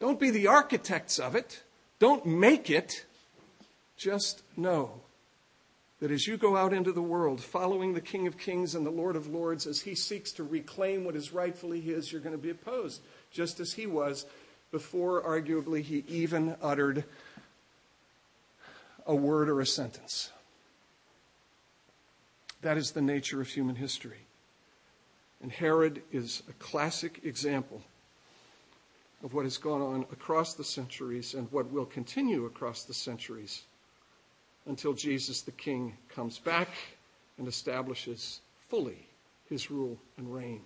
Don't 0.00 0.21
be 0.21 0.31
the 0.31 0.47
architects 0.47 1.19
of 1.19 1.35
it. 1.35 1.62
Don't 1.99 2.27
make 2.27 2.69
it. 2.69 3.07
Just 3.97 4.43
know 4.57 5.00
that 6.00 6.11
as 6.11 6.26
you 6.26 6.37
go 6.37 6.57
out 6.57 6.73
into 6.73 6.93
the 6.93 7.02
world 7.02 7.43
following 7.43 7.93
the 7.93 8.00
King 8.00 8.26
of 8.26 8.38
Kings 8.38 8.75
and 8.75 8.87
the 8.87 8.90
Lord 8.90 9.17
of 9.17 9.26
Lords 9.26 9.67
as 9.67 9.81
he 9.81 9.95
seeks 9.95 10.31
to 10.33 10.45
reclaim 10.45 11.05
what 11.05 11.17
is 11.17 11.33
rightfully 11.33 11.81
his, 11.81 12.12
you're 12.12 12.21
going 12.21 12.37
to 12.37 12.43
be 12.43 12.50
opposed, 12.50 13.00
just 13.31 13.59
as 13.59 13.73
he 13.73 13.87
was 13.87 14.26
before, 14.71 15.23
arguably, 15.23 15.83
he 15.83 16.05
even 16.09 16.57
uttered 16.62 17.05
a 19.07 19.14
word 19.14 19.49
or 19.49 19.61
a 19.61 19.67
sentence. 19.67 20.31
That 22.61 22.76
is 22.76 22.93
the 22.93 23.00
nature 23.00 23.40
of 23.40 23.49
human 23.49 23.76
history. 23.76 24.26
And 25.40 25.50
Herod 25.50 26.02
is 26.12 26.43
a 26.49 26.52
classic 26.55 27.21
example 27.25 27.83
of 29.25 29.35
what 29.35 29.45
has 29.45 29.57
gone 29.57 29.81
on 29.81 30.02
across 30.12 30.55
the 30.55 30.64
centuries 30.64 31.35
and 31.35 31.50
what 31.50 31.73
will 31.73 31.87
continue 31.87 32.45
across 32.45 32.85
the 32.85 32.95
centuries 32.95 33.62
until 34.68 34.92
Jesus 34.92 35.42
the 35.42 35.50
King 35.50 35.96
comes 36.14 36.38
back 36.38 36.68
and 37.38 37.48
establishes 37.48 38.40
fully 38.68 39.08
his 39.48 39.70
rule 39.70 39.98
and 40.16 40.32
reign. 40.32 40.60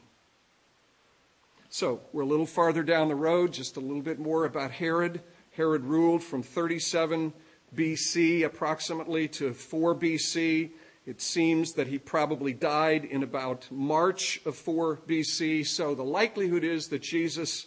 So, 1.71 2.01
we're 2.13 2.23
a 2.23 2.27
little 2.27 2.45
farther 2.45 2.83
down 2.83 3.09
the 3.09 3.15
road, 3.15 3.53
just 3.55 3.79
a 3.79 3.81
little 3.81 4.03
bit 4.03 4.19
more 4.19 4.45
about 4.45 4.73
Herod. 4.73 5.23
Herod 5.53 5.85
ruled 5.85 6.23
from 6.23 6.43
37 6.43 7.33
BC 7.75 8.45
approximately 8.45 9.29
to 9.29 9.55
4 9.55 9.95
BC. 9.95 10.71
It 11.07 11.23
seems 11.23 11.73
that 11.73 11.87
he 11.87 11.99
probably 11.99 12.53
died 12.53 13.07
in 13.07 13.23
about 13.23 13.67
March 13.71 14.41
of 14.45 14.57
4 14.57 14.99
BC. 15.07 15.67
So 15.67 15.95
the 15.95 16.03
likelihood 16.03 16.63
is 16.63 16.89
that 16.89 17.03
Jesus 17.03 17.67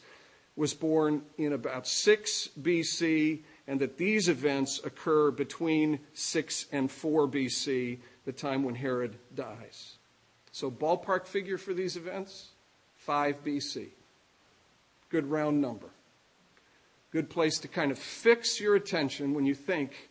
was 0.56 0.74
born 0.74 1.24
in 1.38 1.54
about 1.54 1.88
6 1.88 2.50
BC 2.62 3.42
and 3.68 3.80
that 3.80 3.98
these 3.98 4.30
events 4.30 4.80
occur 4.84 5.32
between 5.32 6.00
6 6.14 6.66
and 6.72 6.90
4 6.90 7.28
BC, 7.28 8.00
the 8.26 8.32
time 8.32 8.64
when 8.64 8.76
Herod 8.76 9.18
dies. 9.34 9.96
So, 10.52 10.70
ballpark 10.72 11.26
figure 11.26 11.58
for 11.58 11.74
these 11.74 11.98
events 11.98 12.50
5 12.98 13.44
BC. 13.44 13.88
Good 15.10 15.28
round 15.30 15.62
number. 15.62 15.90
Good 17.12 17.30
place 17.30 17.60
to 17.60 17.68
kind 17.68 17.92
of 17.92 18.00
fix 18.00 18.60
your 18.60 18.76
attention 18.76 19.34
when 19.34 19.46
you 19.46 19.56
think 19.56 20.10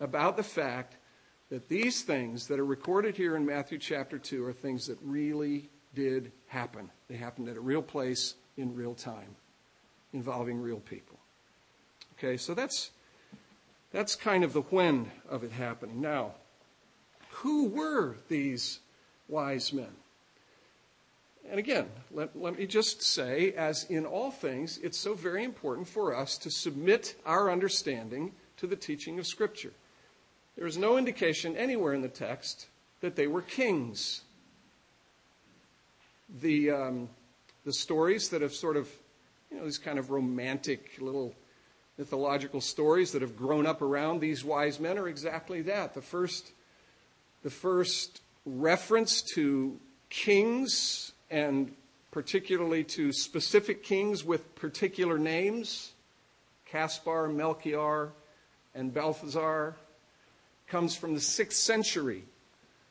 about 0.00 0.36
the 0.36 0.42
fact 0.42 0.96
that 1.50 1.68
these 1.68 2.02
things 2.02 2.48
that 2.48 2.58
are 2.58 2.64
recorded 2.64 3.16
here 3.16 3.36
in 3.36 3.46
Matthew 3.46 3.78
chapter 3.78 4.18
2 4.18 4.44
are 4.44 4.52
things 4.52 4.86
that 4.86 4.98
really 5.02 5.70
did 5.94 6.32
happen. 6.48 6.90
They 7.08 7.16
happened 7.16 7.48
at 7.48 7.56
a 7.56 7.60
real 7.60 7.82
place 7.82 8.34
in 8.56 8.74
real 8.74 8.94
time, 8.94 9.36
involving 10.12 10.60
real 10.60 10.80
people. 10.80 11.18
Okay, 12.18 12.36
so 12.36 12.54
that's 12.54 12.90
that's 13.96 14.14
kind 14.14 14.44
of 14.44 14.52
the 14.52 14.60
when 14.60 15.10
of 15.26 15.42
it 15.42 15.52
happening. 15.52 16.02
Now, 16.02 16.32
who 17.30 17.68
were 17.68 18.16
these 18.28 18.80
wise 19.26 19.72
men? 19.72 19.88
And 21.48 21.58
again, 21.58 21.86
let, 22.10 22.38
let 22.38 22.58
me 22.58 22.66
just 22.66 23.00
say, 23.00 23.52
as 23.52 23.84
in 23.84 24.04
all 24.04 24.30
things, 24.30 24.76
it's 24.82 24.98
so 24.98 25.14
very 25.14 25.44
important 25.44 25.88
for 25.88 26.14
us 26.14 26.36
to 26.38 26.50
submit 26.50 27.14
our 27.24 27.50
understanding 27.50 28.32
to 28.58 28.66
the 28.66 28.76
teaching 28.76 29.18
of 29.18 29.26
Scripture. 29.26 29.72
There 30.58 30.66
is 30.66 30.76
no 30.76 30.98
indication 30.98 31.56
anywhere 31.56 31.94
in 31.94 32.02
the 32.02 32.08
text 32.08 32.66
that 33.00 33.16
they 33.16 33.26
were 33.26 33.40
kings. 33.40 34.20
The, 36.42 36.70
um, 36.70 37.08
the 37.64 37.72
stories 37.72 38.28
that 38.28 38.42
have 38.42 38.52
sort 38.52 38.76
of, 38.76 38.90
you 39.50 39.56
know, 39.56 39.64
these 39.64 39.78
kind 39.78 39.98
of 39.98 40.10
romantic 40.10 40.98
little 41.00 41.34
mythological 41.98 42.60
stories 42.60 43.12
that 43.12 43.22
have 43.22 43.36
grown 43.36 43.66
up 43.66 43.80
around 43.80 44.20
these 44.20 44.44
wise 44.44 44.78
men 44.78 44.98
are 44.98 45.08
exactly 45.08 45.62
that. 45.62 45.94
The 45.94 46.02
first, 46.02 46.52
the 47.42 47.50
first 47.50 48.20
reference 48.44 49.22
to 49.34 49.78
kings 50.10 51.12
and 51.30 51.74
particularly 52.10 52.84
to 52.84 53.12
specific 53.12 53.82
kings 53.82 54.24
with 54.24 54.54
particular 54.54 55.18
names, 55.18 55.92
Caspar, 56.66 57.28
Melchior, 57.28 58.10
and 58.74 58.92
Balthazar, 58.92 59.74
comes 60.68 60.96
from 60.96 61.14
the 61.14 61.20
sixth 61.20 61.58
century. 61.58 62.24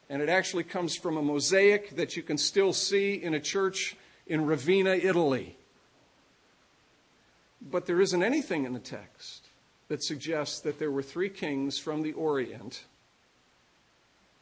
And 0.10 0.22
it 0.22 0.30
actually 0.30 0.64
comes 0.64 0.96
from 0.96 1.18
a 1.18 1.22
mosaic 1.22 1.96
that 1.96 2.16
you 2.16 2.22
can 2.22 2.38
still 2.38 2.72
see 2.74 3.16
in 3.16 3.34
a 3.34 3.40
church 3.40 3.96
in 4.28 4.46
Ravenna, 4.46 4.92
Italy. 4.92 5.58
But 7.70 7.88
there 7.88 8.00
isn't 8.00 8.22
anything 8.22 8.66
in 8.66 8.74
the 8.74 8.80
text 8.80 9.50
that 9.88 10.04
suggests 10.04 10.60
that 10.62 10.80
there 10.80 10.92
were 10.92 11.02
three 11.02 11.30
kings 11.30 11.80
from 11.80 12.04
the 12.04 12.14
Orient 12.14 12.84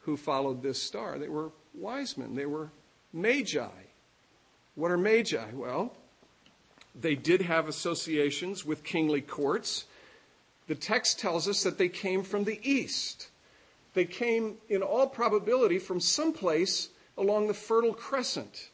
who 0.02 0.18
followed 0.18 0.62
this 0.62 0.82
star. 0.82 1.18
They 1.18 1.30
were 1.30 1.52
wise 1.74 2.18
men, 2.18 2.36
they 2.36 2.46
were 2.46 2.70
magi. 3.14 3.70
What 4.76 4.92
are 4.92 4.98
magi? 4.98 5.52
Well, 5.54 5.94
they 7.00 7.16
did 7.16 7.42
have 7.42 7.68
associations 7.68 8.66
with 8.66 8.84
kingly 8.84 9.22
courts. 9.22 9.86
The 10.68 10.76
text 10.76 11.20
tells 11.20 11.48
us 11.48 11.64
that 11.64 11.78
they 11.78 11.90
came 11.90 12.24
from 12.24 12.44
the 12.44 12.60
east. 12.64 13.30
They 13.94 14.06
came, 14.06 14.58
in 14.70 14.82
all 14.82 15.08
probability, 15.08 15.80
from 15.80 16.00
someplace 16.00 16.90
along 17.18 17.48
the 17.48 17.54
Fertile 17.54 17.94
Crescent. 17.94 18.70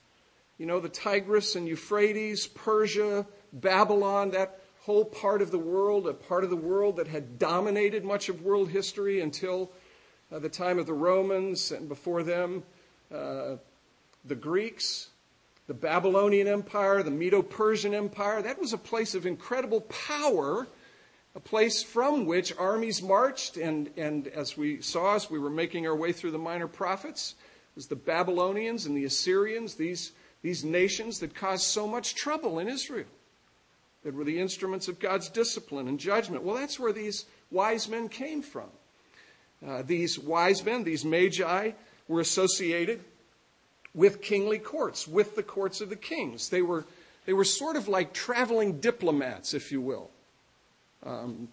You 0.57 0.65
know, 0.65 0.79
the 0.79 0.89
Tigris 0.89 1.55
and 1.55 1.67
Euphrates, 1.67 2.47
Persia, 2.47 3.25
Babylon, 3.53 4.31
that 4.31 4.59
whole 4.81 5.05
part 5.05 5.41
of 5.41 5.51
the 5.51 5.59
world, 5.59 6.07
a 6.07 6.13
part 6.13 6.43
of 6.43 6.49
the 6.49 6.55
world 6.55 6.97
that 6.97 7.07
had 7.07 7.37
dominated 7.37 8.03
much 8.03 8.29
of 8.29 8.41
world 8.41 8.69
history 8.69 9.21
until 9.21 9.71
uh, 10.31 10.39
the 10.39 10.49
time 10.49 10.79
of 10.79 10.85
the 10.85 10.93
Romans 10.93 11.71
and 11.71 11.89
before 11.89 12.23
them, 12.23 12.63
uh, 13.13 13.55
the 14.25 14.35
Greeks, 14.35 15.09
the 15.67 15.73
Babylonian 15.73 16.47
Empire, 16.47 17.03
the 17.03 17.11
Medo 17.11 17.41
Persian 17.41 17.93
Empire. 17.93 18.41
That 18.41 18.59
was 18.59 18.73
a 18.73 18.77
place 18.77 19.15
of 19.15 19.25
incredible 19.25 19.81
power 19.81 20.67
a 21.35 21.39
place 21.39 21.83
from 21.83 22.25
which 22.25 22.53
armies 22.57 23.01
marched, 23.01 23.57
and, 23.57 23.89
and 23.97 24.27
as 24.27 24.57
we 24.57 24.81
saw 24.81 25.15
as 25.15 25.29
we 25.29 25.39
were 25.39 25.49
making 25.49 25.85
our 25.85 25.95
way 25.95 26.11
through 26.11 26.31
the 26.31 26.39
minor 26.39 26.67
prophets, 26.67 27.35
it 27.39 27.75
was 27.75 27.87
the 27.87 27.95
Babylonians 27.95 28.85
and 28.85 28.97
the 28.97 29.05
Assyrians, 29.05 29.75
these, 29.75 30.11
these 30.41 30.63
nations 30.63 31.19
that 31.19 31.35
caused 31.35 31.63
so 31.63 31.87
much 31.87 32.15
trouble 32.15 32.59
in 32.59 32.67
Israel, 32.67 33.05
that 34.03 34.13
were 34.13 34.23
the 34.23 34.39
instruments 34.39 34.87
of 34.87 34.99
God's 34.99 35.29
discipline 35.29 35.87
and 35.87 35.99
judgment. 35.99 36.43
Well, 36.43 36.55
that's 36.55 36.79
where 36.79 36.93
these 36.93 37.25
wise 37.51 37.87
men 37.89 38.09
came 38.09 38.41
from. 38.41 38.69
Uh, 39.65 39.81
these 39.81 40.17
wise 40.17 40.63
men, 40.63 40.83
these 40.83 41.03
magi, 41.03 41.71
were 42.07 42.21
associated 42.21 43.01
with 43.93 44.21
kingly 44.21 44.59
courts, 44.59 45.07
with 45.07 45.35
the 45.35 45.43
courts 45.43 45.81
of 45.81 45.89
the 45.89 45.95
kings. 45.95 46.49
They 46.49 46.61
were, 46.61 46.85
they 47.25 47.33
were 47.33 47.43
sort 47.43 47.75
of 47.75 47.87
like 47.87 48.13
traveling 48.13 48.79
diplomats, 48.79 49.53
if 49.53 49.71
you 49.71 49.81
will. 49.81 50.09
Um, 51.03 51.49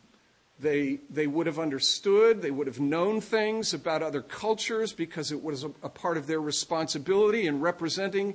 they, 0.58 1.00
they 1.10 1.26
would 1.26 1.46
have 1.46 1.58
understood, 1.58 2.40
they 2.40 2.50
would 2.50 2.66
have 2.66 2.80
known 2.80 3.20
things 3.20 3.74
about 3.74 4.02
other 4.02 4.22
cultures 4.22 4.92
because 4.92 5.30
it 5.30 5.42
was 5.42 5.64
a, 5.64 5.70
a 5.82 5.88
part 5.88 6.16
of 6.16 6.26
their 6.26 6.40
responsibility 6.40 7.46
in 7.46 7.60
representing 7.60 8.34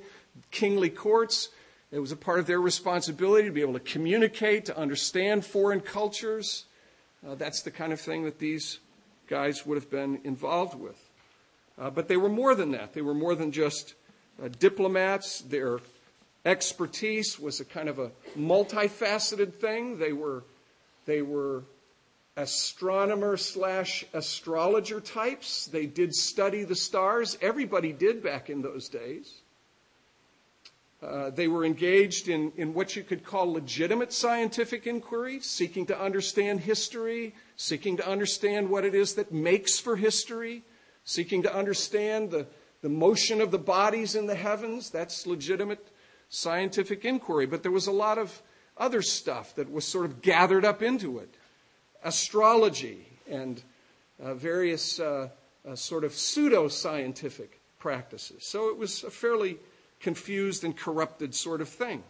kingly 0.51 0.89
courts. 0.89 1.49
It 1.91 1.99
was 1.99 2.11
a 2.11 2.15
part 2.17 2.39
of 2.39 2.47
their 2.47 2.61
responsibility 2.61 3.47
to 3.47 3.53
be 3.53 3.61
able 3.61 3.73
to 3.73 3.79
communicate, 3.79 4.65
to 4.65 4.77
understand 4.77 5.45
foreign 5.45 5.81
cultures. 5.81 6.65
Uh, 7.27 7.35
that's 7.35 7.61
the 7.61 7.71
kind 7.71 7.91
of 7.91 7.99
thing 7.99 8.23
that 8.23 8.39
these 8.39 8.79
guys 9.27 9.65
would 9.65 9.75
have 9.75 9.89
been 9.89 10.21
involved 10.23 10.79
with. 10.79 10.97
Uh, 11.77 11.89
but 11.89 12.07
they 12.07 12.17
were 12.17 12.29
more 12.29 12.55
than 12.55 12.71
that. 12.71 12.93
They 12.93 13.01
were 13.01 13.13
more 13.13 13.35
than 13.35 13.51
just 13.51 13.95
uh, 14.41 14.47
diplomats. 14.59 15.41
Their 15.41 15.79
expertise 16.45 17.39
was 17.39 17.59
a 17.59 17.65
kind 17.65 17.89
of 17.89 17.99
a 17.99 18.11
multifaceted 18.37 19.55
thing. 19.55 19.99
They 19.99 20.13
were 20.13 20.43
they 21.05 21.21
were 21.21 21.63
astronomer 22.37 23.37
slash 23.37 24.05
astrologer 24.13 25.01
types. 25.01 25.65
They 25.65 25.85
did 25.85 26.15
study 26.15 26.63
the 26.63 26.75
stars. 26.75 27.37
Everybody 27.41 27.91
did 27.91 28.23
back 28.23 28.49
in 28.49 28.61
those 28.61 28.87
days. 28.87 29.40
Uh, 31.01 31.31
they 31.31 31.47
were 31.47 31.65
engaged 31.65 32.27
in, 32.27 32.51
what 32.75 32.95
you 32.95 33.03
could 33.03 33.23
call 33.23 33.51
legitimate 33.51 34.13
scientific 34.13 34.85
inquiry, 34.85 35.39
seeking 35.39 35.83
to 35.87 35.99
understand 35.99 36.59
history, 36.59 37.33
seeking 37.55 37.97
to 37.97 38.07
understand 38.07 38.69
what 38.69 38.85
it 38.85 38.93
is 38.93 39.15
that 39.15 39.31
makes 39.31 39.79
for 39.79 39.95
history, 39.95 40.61
seeking 41.03 41.41
to 41.41 41.55
understand 41.55 42.29
the, 42.29 42.45
motion 42.87 43.41
of 43.41 43.49
the 43.49 43.57
bodies 43.57 44.15
in 44.15 44.27
the 44.27 44.35
heavens. 44.35 44.91
That's 44.91 45.25
legitimate 45.25 45.87
scientific 46.29 47.03
inquiry. 47.03 47.47
But 47.47 47.63
there 47.63 47.71
was 47.71 47.87
a 47.87 47.91
lot 47.91 48.19
of 48.19 48.41
other 48.77 49.01
stuff 49.01 49.55
that 49.55 49.71
was 49.71 49.85
sort 49.85 50.05
of 50.05 50.21
gathered 50.21 50.65
up 50.65 50.81
into 50.81 51.19
it 51.19 51.33
astrology 52.03 53.05
and 53.29 53.61
uh, 54.23 54.33
various 54.33 54.99
uh 54.99 55.27
sort 55.75 56.03
of 56.03 56.13
pseudo 56.13 56.67
scientific 56.67 57.59
practices. 57.77 58.43
So 58.43 58.69
it 58.69 58.77
was 58.77 59.03
a 59.03 59.11
fairly 59.11 59.59
confused 60.01 60.63
and 60.63 60.75
corrupted 60.75 61.33
sort 61.33 61.61
of 61.61 61.69
thing. 61.69 62.03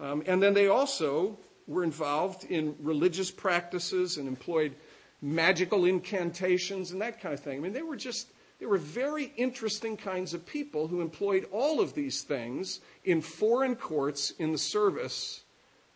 Um, 0.00 0.22
and 0.26 0.42
then 0.42 0.54
they 0.54 0.66
also 0.66 1.38
were 1.66 1.84
involved 1.84 2.44
in 2.44 2.74
religious 2.80 3.30
practices 3.30 4.18
and 4.18 4.28
employed 4.28 4.74
magical 5.22 5.84
incantations 5.84 6.90
and 6.90 7.00
that 7.00 7.20
kind 7.20 7.32
of 7.32 7.40
thing. 7.40 7.58
I 7.58 7.60
mean, 7.60 7.72
they 7.72 7.82
were 7.82 7.96
just, 7.96 8.28
they 8.58 8.66
were 8.66 8.76
very 8.76 9.32
interesting 9.36 9.96
kinds 9.96 10.34
of 10.34 10.44
people 10.44 10.88
who 10.88 11.00
employed 11.00 11.46
all 11.50 11.80
of 11.80 11.94
these 11.94 12.22
things 12.22 12.80
in 13.04 13.20
foreign 13.20 13.76
courts 13.76 14.32
in 14.38 14.52
the 14.52 14.58
service 14.58 15.42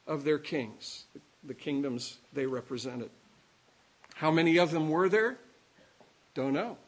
of 0.07 0.25
their 0.25 0.39
kings, 0.39 1.05
the 1.45 1.55
kingdoms 1.55 2.19
they 2.33 2.47
represented. 2.47 3.11
How 4.15 4.31
many 4.31 4.59
of 4.59 4.71
them 4.71 4.89
were 4.89 5.09
there? 5.09 5.39
Don't 6.35 6.55
know. 6.55 6.79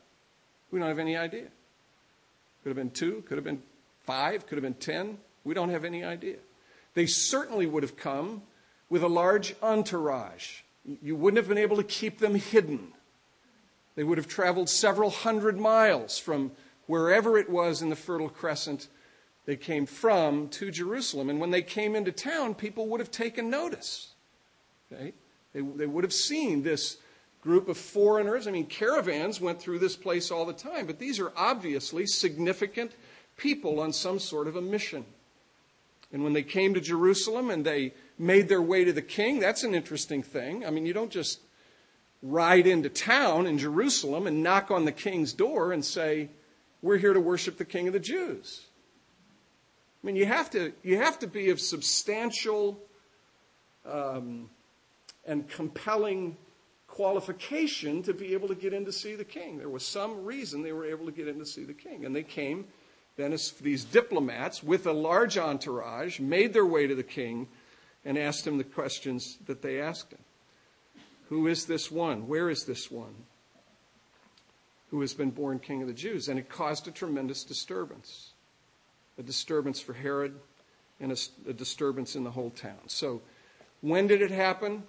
We 0.70 0.78
don't 0.78 0.88
have 0.88 0.98
any 0.98 1.16
idea. 1.16 1.48
Could 2.62 2.70
have 2.70 2.76
been 2.76 2.90
two, 2.90 3.22
could 3.26 3.36
have 3.36 3.44
been 3.44 3.62
five, 4.10 4.44
could 4.46 4.56
have 4.56 4.64
been 4.64 4.74
ten. 4.74 5.18
We 5.44 5.54
don't 5.54 5.70
have 5.70 5.84
any 5.84 6.02
idea. 6.02 6.38
They 6.94 7.06
certainly 7.06 7.66
would 7.66 7.84
have 7.84 7.96
come 7.96 8.42
with 8.88 9.04
a 9.04 9.08
large 9.08 9.54
entourage. 9.62 10.62
You 11.00 11.14
wouldn't 11.14 11.36
have 11.36 11.46
been 11.46 11.58
able 11.58 11.76
to 11.76 11.84
keep 11.84 12.18
them 12.18 12.34
hidden. 12.34 12.92
They 13.94 14.02
would 14.02 14.18
have 14.18 14.26
traveled 14.26 14.68
several 14.68 15.10
hundred 15.10 15.60
miles 15.60 16.18
from 16.18 16.50
wherever 16.86 17.38
it 17.38 17.48
was 17.48 17.82
in 17.82 17.88
the 17.88 17.94
Fertile 17.94 18.28
Crescent 18.28 18.88
they 19.46 19.54
came 19.54 19.86
from 19.86 20.48
to 20.48 20.72
Jerusalem. 20.72 21.30
And 21.30 21.40
when 21.40 21.52
they 21.52 21.62
came 21.62 21.94
into 21.94 22.10
town, 22.10 22.54
people 22.56 22.88
would 22.88 22.98
have 22.98 23.12
taken 23.12 23.48
notice. 23.48 24.08
Okay? 24.92 25.12
They, 25.52 25.60
they 25.60 25.86
would 25.86 26.02
have 26.02 26.12
seen 26.12 26.64
this 26.64 26.96
group 27.42 27.68
of 27.68 27.78
foreigners. 27.78 28.48
I 28.48 28.50
mean, 28.50 28.66
caravans 28.66 29.40
went 29.40 29.60
through 29.60 29.78
this 29.78 29.94
place 29.94 30.32
all 30.32 30.46
the 30.46 30.52
time, 30.52 30.86
but 30.86 30.98
these 30.98 31.20
are 31.20 31.32
obviously 31.36 32.06
significant 32.06 32.92
people 33.40 33.80
on 33.80 33.92
some 33.92 34.18
sort 34.18 34.46
of 34.46 34.56
a 34.56 34.60
mission. 34.60 35.04
And 36.12 36.22
when 36.22 36.32
they 36.32 36.42
came 36.42 36.74
to 36.74 36.80
Jerusalem 36.80 37.50
and 37.50 37.64
they 37.64 37.94
made 38.18 38.48
their 38.48 38.62
way 38.62 38.84
to 38.84 38.92
the 38.92 39.02
king, 39.02 39.38
that's 39.38 39.64
an 39.64 39.74
interesting 39.74 40.22
thing. 40.22 40.66
I 40.66 40.70
mean, 40.70 40.84
you 40.84 40.92
don't 40.92 41.10
just 41.10 41.40
ride 42.22 42.66
into 42.66 42.88
town 42.88 43.46
in 43.46 43.56
Jerusalem 43.58 44.26
and 44.26 44.42
knock 44.42 44.70
on 44.70 44.84
the 44.84 44.92
king's 44.92 45.32
door 45.32 45.72
and 45.72 45.84
say, 45.84 46.28
We're 46.82 46.98
here 46.98 47.14
to 47.14 47.20
worship 47.20 47.56
the 47.56 47.64
king 47.64 47.86
of 47.86 47.92
the 47.92 48.00
Jews. 48.00 48.66
I 50.02 50.06
mean, 50.06 50.16
you 50.16 50.26
have 50.26 50.50
to, 50.50 50.72
you 50.82 50.96
have 50.96 51.18
to 51.20 51.26
be 51.26 51.50
of 51.50 51.60
substantial 51.60 52.78
um, 53.86 54.50
and 55.26 55.48
compelling 55.48 56.36
qualification 56.88 58.02
to 58.02 58.12
be 58.12 58.32
able 58.32 58.48
to 58.48 58.54
get 58.54 58.72
in 58.72 58.84
to 58.84 58.92
see 58.92 59.14
the 59.14 59.24
king. 59.24 59.58
There 59.58 59.68
was 59.68 59.86
some 59.86 60.24
reason 60.24 60.62
they 60.62 60.72
were 60.72 60.86
able 60.86 61.06
to 61.06 61.12
get 61.12 61.28
in 61.28 61.38
to 61.38 61.46
see 61.46 61.64
the 61.64 61.74
king. 61.74 62.04
And 62.04 62.16
they 62.16 62.22
came 62.22 62.66
then 63.20 63.36
these 63.60 63.84
diplomats 63.84 64.62
with 64.62 64.86
a 64.86 64.92
large 64.92 65.36
entourage 65.36 66.20
made 66.20 66.52
their 66.52 66.66
way 66.66 66.86
to 66.86 66.94
the 66.94 67.02
king 67.02 67.48
and 68.04 68.16
asked 68.16 68.46
him 68.46 68.58
the 68.58 68.64
questions 68.64 69.38
that 69.46 69.62
they 69.62 69.80
asked 69.80 70.12
him. 70.12 70.18
Who 71.28 71.46
is 71.46 71.66
this 71.66 71.90
one? 71.90 72.26
Where 72.26 72.50
is 72.50 72.64
this 72.64 72.90
one 72.90 73.14
who 74.90 75.00
has 75.00 75.14
been 75.14 75.30
born 75.30 75.58
king 75.58 75.82
of 75.82 75.88
the 75.88 75.94
Jews? 75.94 76.28
And 76.28 76.38
it 76.38 76.48
caused 76.48 76.88
a 76.88 76.90
tremendous 76.90 77.44
disturbance 77.44 78.30
a 79.18 79.22
disturbance 79.22 79.80
for 79.80 79.92
Herod 79.92 80.34
and 80.98 81.12
a, 81.12 81.50
a 81.50 81.52
disturbance 81.52 82.16
in 82.16 82.24
the 82.24 82.30
whole 82.30 82.48
town. 82.48 82.78
So, 82.86 83.20
when 83.82 84.06
did 84.06 84.22
it 84.22 84.30
happen? 84.30 84.84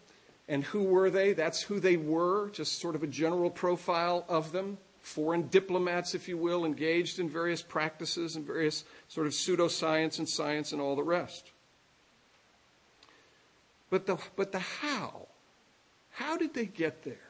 And 0.48 0.64
who 0.64 0.84
were 0.84 1.10
they? 1.10 1.34
That's 1.34 1.62
who 1.62 1.82
they 1.82 1.98
were, 1.98 2.50
just 2.52 2.80
sort 2.80 2.96
of 2.96 3.04
a 3.04 3.08
general 3.08 3.50
profile 3.50 4.26
of 4.30 4.54
them 4.54 4.78
foreign 5.02 5.48
diplomats, 5.48 6.14
if 6.16 6.28
you 6.28 6.38
will, 6.38 6.66
engaged 6.66 7.20
in 7.20 7.30
various 7.30 7.62
practices 7.62 8.36
and 8.36 8.46
various 8.46 8.86
sort 9.08 9.28
of 9.28 9.34
pseudoscience 9.34 10.20
and 10.20 10.30
science 10.30 10.72
and 10.72 10.82
all 10.82 10.96
the 10.96 11.04
rest. 11.04 11.52
But 13.90 14.06
the, 14.06 14.18
but 14.36 14.52
the 14.52 14.60
how, 14.60 15.28
how 16.12 16.38
did 16.38 16.54
they 16.54 16.66
get 16.66 17.04
there? 17.04 17.30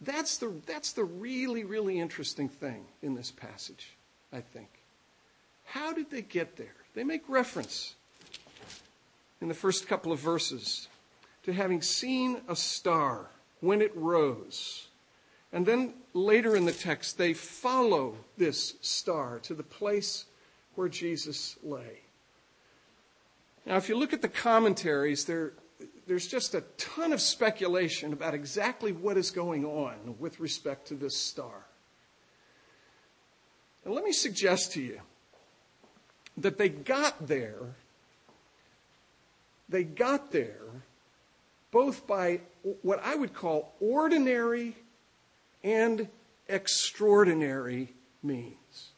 That's 0.00 0.36
the, 0.36 0.52
that's 0.66 0.92
the 0.92 1.04
really, 1.04 1.64
really 1.64 1.98
interesting 1.98 2.48
thing 2.48 2.84
in 3.00 3.14
this 3.14 3.30
passage, 3.30 3.96
I 4.32 4.40
think. 4.40 4.68
How 5.64 5.92
did 5.94 6.10
they 6.10 6.20
get 6.20 6.56
there? 6.56 6.74
They 6.94 7.04
make 7.04 7.22
reference 7.28 7.94
in 9.40 9.48
the 9.48 9.54
first 9.54 9.88
couple 9.88 10.12
of 10.12 10.18
verses 10.18 10.88
to 11.44 11.52
having 11.52 11.80
seen 11.80 12.40
a 12.48 12.56
star 12.56 13.30
when 13.60 13.80
it 13.80 13.92
rose 13.96 14.88
and 15.54 15.64
then 15.64 15.94
later 16.14 16.56
in 16.56 16.64
the 16.64 16.72
text, 16.72 17.16
they 17.16 17.32
follow 17.32 18.16
this 18.36 18.74
star 18.80 19.38
to 19.44 19.54
the 19.54 19.62
place 19.62 20.24
where 20.74 20.88
Jesus 20.88 21.56
lay. 21.62 22.00
Now, 23.64 23.76
if 23.76 23.88
you 23.88 23.96
look 23.96 24.12
at 24.12 24.20
the 24.20 24.28
commentaries, 24.28 25.24
there, 25.26 25.52
there's 26.08 26.26
just 26.26 26.56
a 26.56 26.62
ton 26.76 27.12
of 27.12 27.20
speculation 27.20 28.12
about 28.12 28.34
exactly 28.34 28.90
what 28.90 29.16
is 29.16 29.30
going 29.30 29.64
on 29.64 30.16
with 30.18 30.40
respect 30.40 30.88
to 30.88 30.94
this 30.94 31.16
star. 31.16 31.66
And 33.84 33.94
let 33.94 34.02
me 34.02 34.12
suggest 34.12 34.72
to 34.72 34.82
you 34.82 35.00
that 36.36 36.58
they 36.58 36.68
got 36.68 37.28
there, 37.28 37.76
they 39.68 39.84
got 39.84 40.32
there 40.32 40.66
both 41.70 42.08
by 42.08 42.40
what 42.82 43.00
I 43.04 43.14
would 43.14 43.34
call 43.34 43.72
ordinary 43.80 44.74
and 45.64 46.08
extraordinary 46.48 47.92
means. 48.22 48.90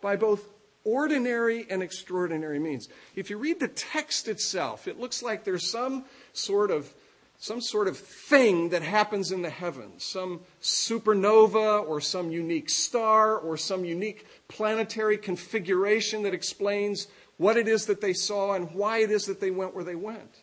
By 0.00 0.16
both 0.16 0.48
ordinary 0.84 1.66
and 1.68 1.82
extraordinary 1.82 2.58
means. 2.58 2.88
If 3.14 3.28
you 3.30 3.36
read 3.36 3.60
the 3.60 3.68
text 3.68 4.26
itself, 4.26 4.88
it 4.88 4.98
looks 4.98 5.22
like 5.22 5.44
there's 5.44 5.70
some 5.70 6.04
sort 6.32 6.70
of 6.70 6.92
some 7.40 7.60
sort 7.60 7.86
of 7.86 7.96
thing 7.96 8.70
that 8.70 8.82
happens 8.82 9.30
in 9.30 9.42
the 9.42 9.50
heavens, 9.50 10.02
some 10.02 10.40
supernova 10.60 11.86
or 11.86 12.00
some 12.00 12.32
unique 12.32 12.68
star 12.68 13.38
or 13.38 13.56
some 13.56 13.84
unique 13.84 14.26
planetary 14.48 15.16
configuration 15.16 16.24
that 16.24 16.34
explains 16.34 17.06
what 17.36 17.56
it 17.56 17.68
is 17.68 17.86
that 17.86 18.00
they 18.00 18.12
saw 18.12 18.54
and 18.54 18.72
why 18.72 18.98
it 18.98 19.12
is 19.12 19.26
that 19.26 19.40
they 19.40 19.52
went 19.52 19.72
where 19.72 19.84
they 19.84 19.94
went. 19.94 20.42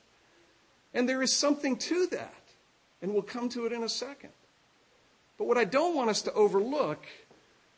And 0.93 1.09
there 1.09 1.21
is 1.21 1.35
something 1.35 1.75
to 1.75 2.07
that, 2.07 2.43
and 3.01 3.11
we'll 3.11 3.23
come 3.23 3.49
to 3.49 3.65
it 3.65 3.73
in 3.73 3.83
a 3.83 3.89
second. 3.89 4.31
But 5.37 5.47
what 5.47 5.57
I 5.57 5.65
don't 5.65 5.95
want 5.95 6.09
us 6.09 6.21
to 6.23 6.33
overlook, 6.33 7.05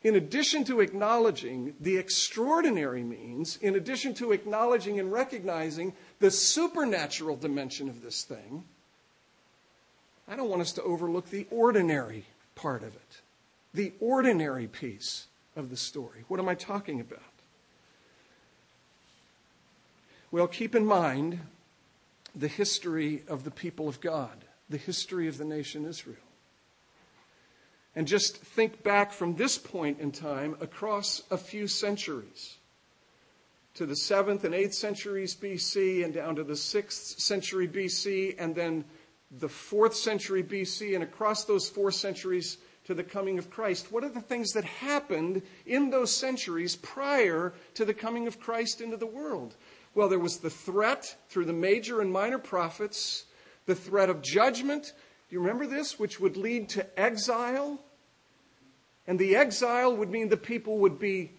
in 0.02 0.14
addition 0.14 0.64
to 0.64 0.80
acknowledging 0.80 1.74
the 1.80 1.96
extraordinary 1.96 3.02
means, 3.02 3.56
in 3.56 3.74
addition 3.74 4.14
to 4.14 4.32
acknowledging 4.32 5.00
and 5.00 5.12
recognizing 5.12 5.92
the 6.20 6.30
supernatural 6.30 7.36
dimension 7.36 7.88
of 7.88 8.02
this 8.02 8.22
thing, 8.22 8.64
I 10.28 10.36
don't 10.36 10.50
want 10.50 10.62
us 10.62 10.72
to 10.72 10.82
overlook 10.82 11.30
the 11.30 11.46
ordinary 11.50 12.26
part 12.54 12.82
of 12.82 12.94
it, 12.94 13.20
the 13.74 13.92
ordinary 13.98 14.66
piece 14.66 15.26
of 15.56 15.70
the 15.70 15.76
story. 15.76 16.24
What 16.28 16.38
am 16.38 16.48
I 16.48 16.54
talking 16.54 17.00
about? 17.00 17.22
Well, 20.30 20.46
keep 20.46 20.74
in 20.74 20.84
mind 20.84 21.40
the 22.36 22.48
history 22.48 23.22
of 23.26 23.44
the 23.44 23.50
people 23.50 23.88
of 23.88 24.00
God, 24.00 24.44
the 24.68 24.76
history 24.76 25.26
of 25.26 25.38
the 25.38 25.44
nation 25.44 25.86
Israel. 25.86 26.27
And 27.98 28.06
just 28.06 28.36
think 28.36 28.84
back 28.84 29.10
from 29.10 29.34
this 29.34 29.58
point 29.58 29.98
in 29.98 30.12
time 30.12 30.56
across 30.60 31.24
a 31.32 31.36
few 31.36 31.66
centuries 31.66 32.58
to 33.74 33.86
the 33.86 33.96
7th 33.96 34.44
and 34.44 34.54
8th 34.54 34.74
centuries 34.74 35.34
BC 35.34 36.04
and 36.04 36.14
down 36.14 36.36
to 36.36 36.44
the 36.44 36.52
6th 36.52 37.18
century 37.18 37.66
BC 37.66 38.36
and 38.38 38.54
then 38.54 38.84
the 39.32 39.48
4th 39.48 39.94
century 39.94 40.44
BC 40.44 40.94
and 40.94 41.02
across 41.02 41.44
those 41.44 41.68
four 41.68 41.90
centuries 41.90 42.58
to 42.84 42.94
the 42.94 43.02
coming 43.02 43.36
of 43.36 43.50
Christ. 43.50 43.90
What 43.90 44.04
are 44.04 44.10
the 44.10 44.20
things 44.20 44.52
that 44.52 44.64
happened 44.64 45.42
in 45.66 45.90
those 45.90 46.14
centuries 46.14 46.76
prior 46.76 47.52
to 47.74 47.84
the 47.84 47.94
coming 47.94 48.28
of 48.28 48.38
Christ 48.38 48.80
into 48.80 48.96
the 48.96 49.06
world? 49.06 49.56
Well, 49.96 50.08
there 50.08 50.20
was 50.20 50.38
the 50.38 50.50
threat 50.50 51.16
through 51.30 51.46
the 51.46 51.52
major 51.52 52.00
and 52.00 52.12
minor 52.12 52.38
prophets 52.38 53.24
the 53.66 53.74
threat 53.74 54.08
of 54.08 54.22
judgment. 54.22 54.92
Do 55.28 55.34
you 55.34 55.40
remember 55.40 55.66
this? 55.66 55.98
Which 55.98 56.20
would 56.20 56.36
lead 56.36 56.68
to 56.68 56.86
exile. 56.96 57.80
And 59.08 59.18
the 59.18 59.36
exile 59.36 59.96
would 59.96 60.10
mean 60.10 60.28
the 60.28 60.36
people 60.36 60.78
would 60.78 60.98
be 60.98 61.32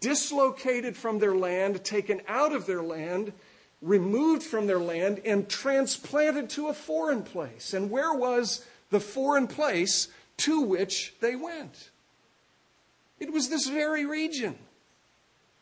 dislocated 0.00 0.96
from 0.96 1.20
their 1.20 1.36
land, 1.36 1.84
taken 1.84 2.20
out 2.26 2.52
of 2.52 2.66
their 2.66 2.82
land, 2.82 3.32
removed 3.80 4.42
from 4.42 4.66
their 4.66 4.80
land, 4.80 5.20
and 5.24 5.48
transplanted 5.48 6.50
to 6.50 6.66
a 6.66 6.74
foreign 6.74 7.22
place. 7.22 7.74
And 7.74 7.90
where 7.90 8.12
was 8.12 8.66
the 8.90 8.98
foreign 9.00 9.46
place 9.46 10.08
to 10.38 10.62
which 10.62 11.14
they 11.20 11.36
went? 11.36 11.90
It 13.20 13.32
was 13.32 13.48
this 13.48 13.68
very 13.68 14.04
region. 14.04 14.58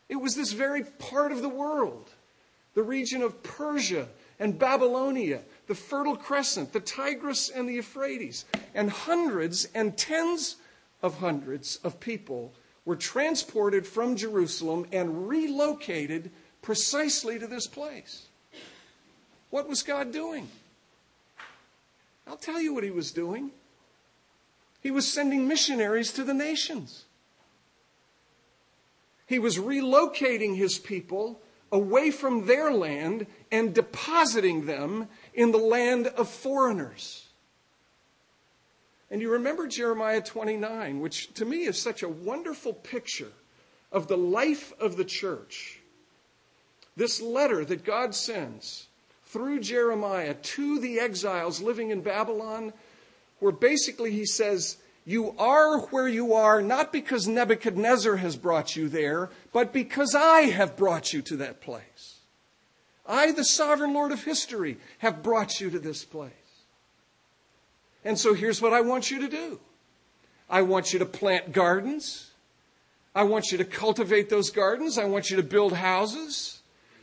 It 0.09 0.15
was 0.15 0.35
this 0.35 0.53
very 0.53 0.83
part 0.83 1.31
of 1.31 1.43
the 1.43 1.49
world, 1.49 2.09
the 2.73 2.83
region 2.83 3.21
of 3.21 3.43
Persia 3.43 4.07
and 4.39 4.57
Babylonia, 4.57 5.41
the 5.67 5.75
Fertile 5.75 6.17
Crescent, 6.17 6.73
the 6.73 6.79
Tigris 6.79 7.49
and 7.49 7.69
the 7.69 7.73
Euphrates. 7.73 8.45
And 8.73 8.89
hundreds 8.89 9.65
and 9.75 9.95
tens 9.95 10.55
of 11.01 11.19
hundreds 11.19 11.77
of 11.77 11.99
people 11.99 12.53
were 12.85 12.95
transported 12.95 13.85
from 13.85 14.15
Jerusalem 14.15 14.85
and 14.91 15.27
relocated 15.27 16.31
precisely 16.61 17.39
to 17.39 17.47
this 17.47 17.67
place. 17.67 18.27
What 19.49 19.67
was 19.67 19.83
God 19.83 20.11
doing? 20.11 20.49
I'll 22.25 22.37
tell 22.37 22.61
you 22.61 22.73
what 22.73 22.83
he 22.83 22.91
was 22.91 23.11
doing. 23.11 23.51
He 24.81 24.91
was 24.91 25.11
sending 25.11 25.47
missionaries 25.47 26.11
to 26.13 26.23
the 26.23 26.33
nations. 26.33 27.05
He 29.27 29.39
was 29.39 29.57
relocating 29.57 30.57
his 30.57 30.77
people 30.77 31.41
away 31.71 32.11
from 32.11 32.47
their 32.47 32.71
land 32.71 33.27
and 33.51 33.73
depositing 33.73 34.65
them 34.65 35.07
in 35.33 35.51
the 35.51 35.57
land 35.57 36.07
of 36.07 36.29
foreigners. 36.29 37.27
And 39.11 39.21
you 39.21 39.29
remember 39.29 39.67
Jeremiah 39.67 40.21
29, 40.21 41.01
which 41.01 41.33
to 41.33 41.43
me 41.43 41.65
is 41.65 41.79
such 41.79 42.01
a 42.01 42.09
wonderful 42.09 42.73
picture 42.73 43.33
of 43.91 44.07
the 44.07 44.17
life 44.17 44.71
of 44.79 44.95
the 44.95 45.03
church. 45.03 45.79
This 46.95 47.21
letter 47.21 47.65
that 47.65 47.83
God 47.83 48.15
sends 48.15 48.87
through 49.25 49.59
Jeremiah 49.59 50.33
to 50.33 50.79
the 50.79 50.99
exiles 50.99 51.61
living 51.61 51.89
in 51.89 52.01
Babylon, 52.01 52.71
where 53.39 53.51
basically 53.51 54.11
he 54.11 54.25
says, 54.25 54.77
you 55.05 55.35
are 55.37 55.79
where 55.87 56.07
you 56.07 56.33
are 56.33 56.61
not 56.61 56.93
because 56.93 57.27
Nebuchadnezzar 57.27 58.15
has 58.15 58.37
brought 58.37 58.77
you 58.77 58.87
there, 58.87 59.29
but 59.51 59.73
because 59.73 60.15
I 60.15 60.41
have 60.41 60.77
brought 60.77 61.11
you 61.11 61.21
to 61.23 61.37
that 61.37 61.59
place. 61.59 62.19
I, 63.05 63.31
the 63.31 63.43
sovereign 63.43 63.93
Lord 63.93 64.11
of 64.11 64.23
history, 64.23 64.77
have 64.99 65.23
brought 65.23 65.59
you 65.59 65.69
to 65.71 65.79
this 65.79 66.05
place. 66.05 66.31
And 68.03 68.17
so 68.17 68.33
here's 68.33 68.61
what 68.61 68.73
I 68.73 68.81
want 68.81 69.11
you 69.11 69.19
to 69.19 69.27
do 69.27 69.59
I 70.49 70.61
want 70.61 70.93
you 70.93 70.99
to 70.99 71.05
plant 71.05 71.51
gardens. 71.51 72.27
I 73.13 73.23
want 73.23 73.51
you 73.51 73.57
to 73.57 73.65
cultivate 73.65 74.29
those 74.29 74.51
gardens. 74.51 74.97
I 74.97 75.05
want 75.05 75.29
you 75.29 75.35
to 75.35 75.43
build 75.43 75.73
houses. 75.73 76.61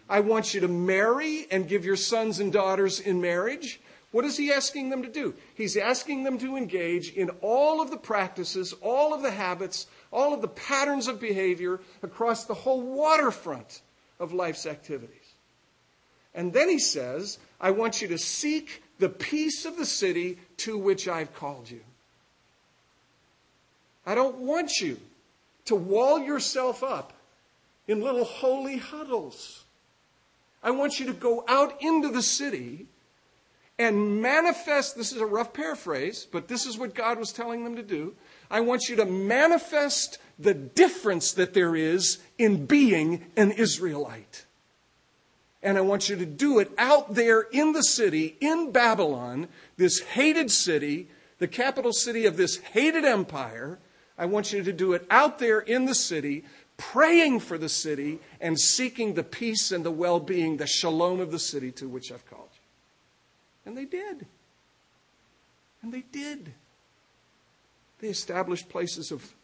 I 0.09 0.21
want 0.21 0.55
you 0.55 0.61
to 0.61 0.69
marry 0.69 1.47
and 1.51 1.69
give 1.69 1.85
your 1.85 1.97
sons 1.97 2.41
and 2.41 2.51
daughters 2.51 2.99
in 2.99 3.21
marriage. 3.21 3.79
What 4.11 4.25
is 4.25 4.39
he 4.39 4.51
asking 4.51 4.89
them 4.89 5.03
to 5.03 5.11
do? 5.11 5.35
He's 5.55 5.77
asking 5.77 6.25
them 6.25 6.39
to 6.39 6.57
engage 6.57 7.13
in 7.13 7.29
all 7.43 7.83
of 7.83 7.91
the 7.91 7.99
practices, 7.99 8.73
all 8.81 9.13
of 9.13 9.21
the 9.21 9.31
habits, 9.31 9.87
all 10.11 10.33
of 10.33 10.41
the 10.41 10.49
patterns 10.49 11.09
of 11.09 11.21
behavior 11.21 11.81
across 12.03 12.47
the 12.47 12.55
whole 12.55 12.81
waterfront 12.81 13.83
of 14.19 14.33
life's 14.33 14.65
activities. 14.65 15.15
And 16.35 16.55
then 16.55 16.71
he 16.71 16.79
says, 16.79 17.39
I 17.61 17.73
want 17.73 18.01
you 18.01 18.09
to 18.09 18.19
seek 18.19 18.83
the 18.99 19.09
peace 19.09 19.65
of 19.65 19.77
the 19.77 19.87
city 19.87 20.39
to 20.59 20.77
which 20.77 21.09
I've 21.09 21.35
called 21.35 21.71
you. 21.71 21.81
I 24.07 24.15
don't 24.15 24.39
want 24.39 24.81
you 24.81 24.99
to 25.67 25.75
wall 25.75 26.19
yourself 26.19 26.83
up 26.83 27.13
in 27.87 28.01
little 28.01 28.25
holy 28.25 28.79
huddles. 28.79 29.65
I 30.63 30.71
want 30.71 30.99
you 30.99 31.07
to 31.07 31.13
go 31.13 31.45
out 31.47 31.81
into 31.83 32.09
the 32.09 32.23
city 32.23 32.87
and 33.79 34.21
manifest 34.21 34.97
this 34.97 35.13
is 35.13 35.21
a 35.21 35.27
rough 35.27 35.53
paraphrase, 35.53 36.27
but 36.31 36.49
this 36.49 36.67
is 36.67 36.77
what 36.77 36.95
God 36.95 37.19
was 37.19 37.33
telling 37.33 37.63
them 37.63 37.77
to 37.77 37.83
do. 37.83 38.15
I 38.51 38.61
want 38.61 38.89
you 38.89 38.97
to 38.97 39.05
manifest 39.05 40.19
the 40.39 40.55
difference 40.55 41.33
that 41.33 41.55
there 41.55 41.77
is 41.77 42.19
in 42.39 42.67
being 42.67 43.27
an 43.37 43.53
Israelite. 43.53 44.47
And 45.63 45.77
I 45.77 45.81
want 45.81 46.09
you 46.09 46.17
to 46.17 46.27
do 46.27 46.61
it 46.61 46.71
out 46.79 47.15
there 47.15 47.41
in 47.41 47.73
the 47.73 47.83
city, 47.83 48.37
in 48.41 48.71
Babylon, 48.71 49.49
this 49.77 50.01
hated 50.01 50.51
city, 50.51 51.09
the 51.39 51.49
capital 51.49 51.93
city 51.93 52.27
of 52.27 52.37
this 52.37 52.57
hated 52.59 53.05
empire. 53.05 53.79
I 54.17 54.27
want 54.27 54.53
you 54.53 54.63
to 54.63 54.73
do 54.73 54.93
it 54.93 55.07
out 55.11 55.39
there 55.39 55.61
in 55.61 55.85
the 55.85 55.95
city, 55.95 56.45
praying 56.77 57.41
for 57.41 57.59
the 57.59 57.69
city 57.69 58.21
and 58.41 58.59
seeking 58.59 59.15
the 59.15 59.25
peace 59.25 59.73
and 59.73 59.85
the 59.85 59.91
well 59.91 60.21
being, 60.21 60.57
the 60.57 60.67
shalom 60.67 61.21
of 61.21 61.33
the 61.33 61.39
city 61.39 61.73
to 61.73 61.89
which 61.89 62.13
I've 62.13 62.29
called. 62.29 62.51
You. 62.55 62.61
And 63.67 63.77
they 63.77 63.85
did. 63.85 64.27
And 65.83 65.93
they 65.93 66.05
did. 66.13 66.53
They 68.01 68.09
established 68.09 68.69
places 68.69 69.11
of, 69.11 69.35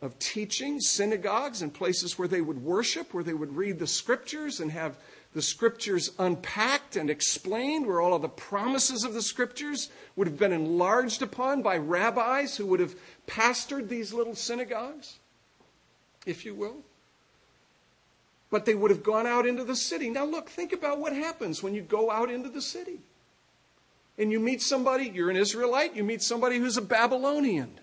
of 0.00 0.18
teaching, 0.18 0.80
synagogues, 0.80 1.62
and 1.62 1.74
places 1.74 2.18
where 2.18 2.28
they 2.28 2.40
would 2.40 2.62
worship, 2.62 3.12
where 3.12 3.24
they 3.24 3.34
would 3.34 3.56
read 3.56 3.78
the 3.78 3.86
scriptures 3.86 4.60
and 4.60 4.70
have 4.70 4.96
the 5.34 5.42
scriptures 5.42 6.12
unpacked 6.18 6.96
and 6.96 7.10
explained, 7.10 7.86
where 7.86 8.00
all 8.00 8.14
of 8.14 8.22
the 8.22 8.28
promises 8.28 9.04
of 9.04 9.12
the 9.12 9.22
scriptures 9.22 9.90
would 10.16 10.26
have 10.26 10.38
been 10.38 10.52
enlarged 10.52 11.20
upon 11.22 11.62
by 11.62 11.76
rabbis 11.76 12.56
who 12.56 12.66
would 12.66 12.80
have 12.80 12.94
pastored 13.26 13.88
these 13.88 14.12
little 14.12 14.34
synagogues, 14.34 15.16
if 16.26 16.44
you 16.44 16.54
will 16.54 16.82
but 18.50 18.64
they 18.64 18.74
would 18.74 18.90
have 18.90 19.02
gone 19.02 19.26
out 19.26 19.46
into 19.46 19.64
the 19.64 19.76
city. 19.76 20.08
Now, 20.10 20.24
look, 20.24 20.48
think 20.48 20.72
about 20.72 20.98
what 20.98 21.12
happens 21.12 21.62
when 21.62 21.74
you 21.74 21.82
go 21.82 22.10
out 22.10 22.30
into 22.30 22.48
the 22.48 22.62
city 22.62 23.00
and 24.16 24.32
you 24.32 24.40
meet 24.40 24.62
somebody, 24.62 25.08
you're 25.08 25.30
an 25.30 25.36
Israelite, 25.36 25.94
you 25.94 26.02
meet 26.02 26.22
somebody 26.22 26.58
who's 26.58 26.76
a 26.76 26.82
Babylonian. 26.82 27.78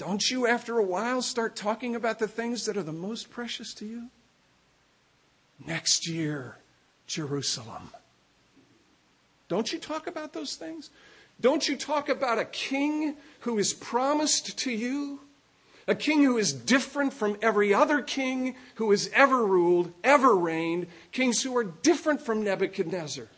Don't 0.00 0.30
you, 0.30 0.46
after 0.46 0.78
a 0.78 0.82
while, 0.82 1.20
start 1.20 1.54
talking 1.54 1.94
about 1.94 2.18
the 2.18 2.26
things 2.26 2.64
that 2.64 2.78
are 2.78 2.82
the 2.82 2.90
most 2.90 3.28
precious 3.28 3.74
to 3.74 3.84
you? 3.84 4.06
Next 5.66 6.08
year, 6.08 6.56
Jerusalem. 7.06 7.90
Don't 9.48 9.70
you 9.70 9.78
talk 9.78 10.06
about 10.06 10.32
those 10.32 10.56
things? 10.56 10.88
Don't 11.38 11.68
you 11.68 11.76
talk 11.76 12.08
about 12.08 12.38
a 12.38 12.46
king 12.46 13.16
who 13.40 13.58
is 13.58 13.74
promised 13.74 14.56
to 14.60 14.70
you? 14.70 15.20
A 15.86 15.94
king 15.94 16.24
who 16.24 16.38
is 16.38 16.54
different 16.54 17.12
from 17.12 17.36
every 17.42 17.74
other 17.74 18.00
king 18.00 18.54
who 18.76 18.90
has 18.92 19.10
ever 19.12 19.44
ruled, 19.44 19.92
ever 20.02 20.34
reigned. 20.34 20.86
Kings 21.12 21.42
who 21.42 21.54
are 21.58 21.64
different 21.64 22.22
from 22.22 22.42
Nebuchadnezzar. 22.42 23.28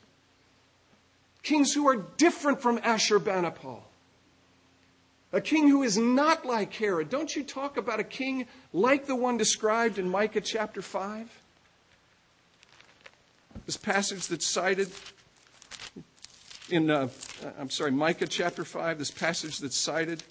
Kings 1.43 1.75
who 1.75 1.89
are 1.89 1.97
different 1.97 2.63
from 2.63 2.79
Ashurbanipal. 2.79 3.81
A 5.33 5.41
king 5.41 5.69
who 5.69 5.83
is 5.83 5.97
not 5.97 6.45
like 6.45 6.75
Herod. 6.75 7.09
Don't 7.09 7.35
you 7.35 7.43
talk 7.43 7.79
about 7.79 7.99
a 7.99 8.05
king 8.05 8.47
like 8.73 9.07
the 9.07 9.17
one 9.17 9.39
described 9.39 9.99
in 9.99 10.09
Micah 10.09 10.43
chapter 10.43 10.83
5? 10.83 11.41
This 13.65 13.77
passage 13.77 14.29
that's 14.29 14.47
cited 14.47 14.91
in, 16.69 16.91
uh, 16.91 17.09
I'm 17.59 17.71
sorry, 17.71 17.93
Micah 17.93 18.27
chapter 18.27 18.65
5, 18.65 18.99
this 18.99 19.11
passage 19.11 19.59
that's 19.59 19.77
cited 19.77 20.23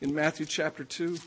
in 0.00 0.14
Matthew 0.14 0.46
chapter 0.46 0.84
2. 0.84 1.18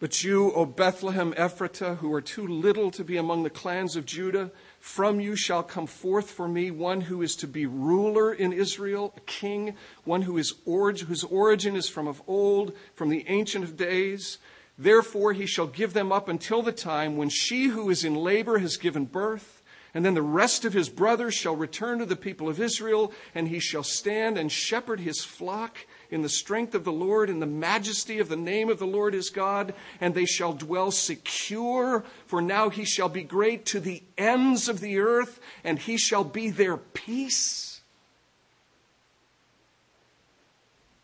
But 0.00 0.24
you, 0.24 0.52
O 0.52 0.66
Bethlehem 0.66 1.32
Ephratah, 1.34 1.98
who 1.98 2.12
are 2.12 2.20
too 2.20 2.46
little 2.46 2.90
to 2.90 3.04
be 3.04 3.16
among 3.16 3.42
the 3.42 3.50
clans 3.50 3.94
of 3.94 4.04
Judah, 4.04 4.50
from 4.80 5.20
you 5.20 5.36
shall 5.36 5.62
come 5.62 5.86
forth 5.86 6.30
for 6.30 6.48
me 6.48 6.70
one 6.70 7.02
who 7.02 7.22
is 7.22 7.36
to 7.36 7.46
be 7.46 7.64
ruler 7.64 8.32
in 8.32 8.52
Israel, 8.52 9.14
a 9.16 9.20
king, 9.20 9.76
one 10.04 10.22
who 10.22 10.36
is 10.36 10.54
orig- 10.66 11.02
whose 11.02 11.24
origin 11.24 11.76
is 11.76 11.88
from 11.88 12.08
of 12.08 12.22
old, 12.26 12.74
from 12.94 13.08
the 13.08 13.24
ancient 13.28 13.64
of 13.64 13.76
days. 13.76 14.38
Therefore 14.76 15.32
he 15.32 15.46
shall 15.46 15.68
give 15.68 15.92
them 15.92 16.10
up 16.10 16.28
until 16.28 16.60
the 16.60 16.72
time 16.72 17.16
when 17.16 17.28
she 17.28 17.66
who 17.66 17.88
is 17.88 18.04
in 18.04 18.16
labor 18.16 18.58
has 18.58 18.76
given 18.76 19.04
birth 19.04 19.62
and 19.94 20.04
then 20.04 20.14
the 20.14 20.22
rest 20.22 20.64
of 20.64 20.72
his 20.72 20.88
brothers 20.88 21.34
shall 21.34 21.54
return 21.54 22.00
to 22.00 22.04
the 22.04 22.16
people 22.16 22.48
of 22.48 22.60
Israel, 22.60 23.12
and 23.32 23.46
he 23.46 23.60
shall 23.60 23.84
stand 23.84 24.36
and 24.36 24.50
shepherd 24.50 24.98
his 24.98 25.22
flock 25.22 25.86
in 26.14 26.22
the 26.22 26.28
strength 26.28 26.74
of 26.74 26.84
the 26.84 26.92
Lord, 26.92 27.28
in 27.28 27.40
the 27.40 27.46
majesty 27.46 28.20
of 28.20 28.28
the 28.28 28.36
name 28.36 28.70
of 28.70 28.78
the 28.78 28.86
Lord 28.86 29.12
his 29.12 29.30
God, 29.30 29.74
and 30.00 30.14
they 30.14 30.24
shall 30.24 30.52
dwell 30.52 30.90
secure, 30.90 32.04
for 32.26 32.40
now 32.40 32.70
he 32.70 32.84
shall 32.84 33.08
be 33.08 33.24
great 33.24 33.66
to 33.66 33.80
the 33.80 34.02
ends 34.16 34.68
of 34.68 34.80
the 34.80 34.98
earth, 34.98 35.40
and 35.64 35.78
he 35.78 35.98
shall 35.98 36.24
be 36.24 36.50
their 36.50 36.76
peace. 36.76 37.80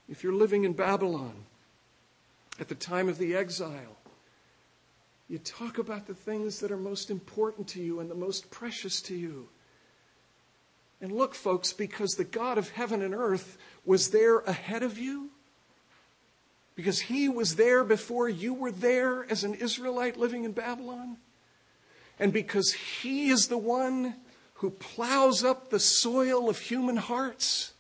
If 0.09 0.25
you're 0.25 0.33
living 0.33 0.65
in 0.65 0.73
Babylon 0.73 1.35
at 2.59 2.69
the 2.69 2.75
time 2.75 3.09
of 3.09 3.19
the 3.19 3.35
exile, 3.35 3.97
You 5.31 5.39
talk 5.39 5.79
about 5.79 6.09
the 6.09 6.15
things 6.15 6.59
that 6.59 6.73
are 6.73 6.77
most 6.77 7.09
important 7.09 7.69
to 7.69 7.81
you 7.81 8.01
and 8.01 8.11
the 8.11 8.17
most 8.17 8.51
precious 8.51 9.01
to 9.03 9.15
you. 9.15 9.49
And 11.01 11.13
look, 11.13 11.37
folks, 11.37 11.73
because 11.73 12.11
the 12.11 12.25
God 12.25 12.59
of 12.59 12.71
heaven 12.71 13.01
and 13.01 13.15
earth 13.15 13.57
was 13.91 14.11
there 14.11 14.39
ahead 14.39 14.85
of 14.85 14.99
you, 15.01 15.31
because 16.77 17.01
he 17.01 17.29
was 17.29 17.57
there 17.57 17.83
before 17.83 18.29
you 18.29 18.55
were 18.55 18.71
there 18.71 19.29
as 19.29 19.43
an 19.43 19.53
Israelite 19.53 20.17
living 20.17 20.45
in 20.45 20.53
Babylon, 20.53 21.17
and 22.17 22.33
because 22.33 22.73
he 22.73 23.31
is 23.31 23.49
the 23.49 23.59
one 23.59 24.15
who 24.55 24.71
plows 24.71 25.43
up 25.43 25.71
the 25.71 25.81
soil 25.81 26.49
of 26.49 26.57
human 26.61 26.99
hearts? 26.99 27.73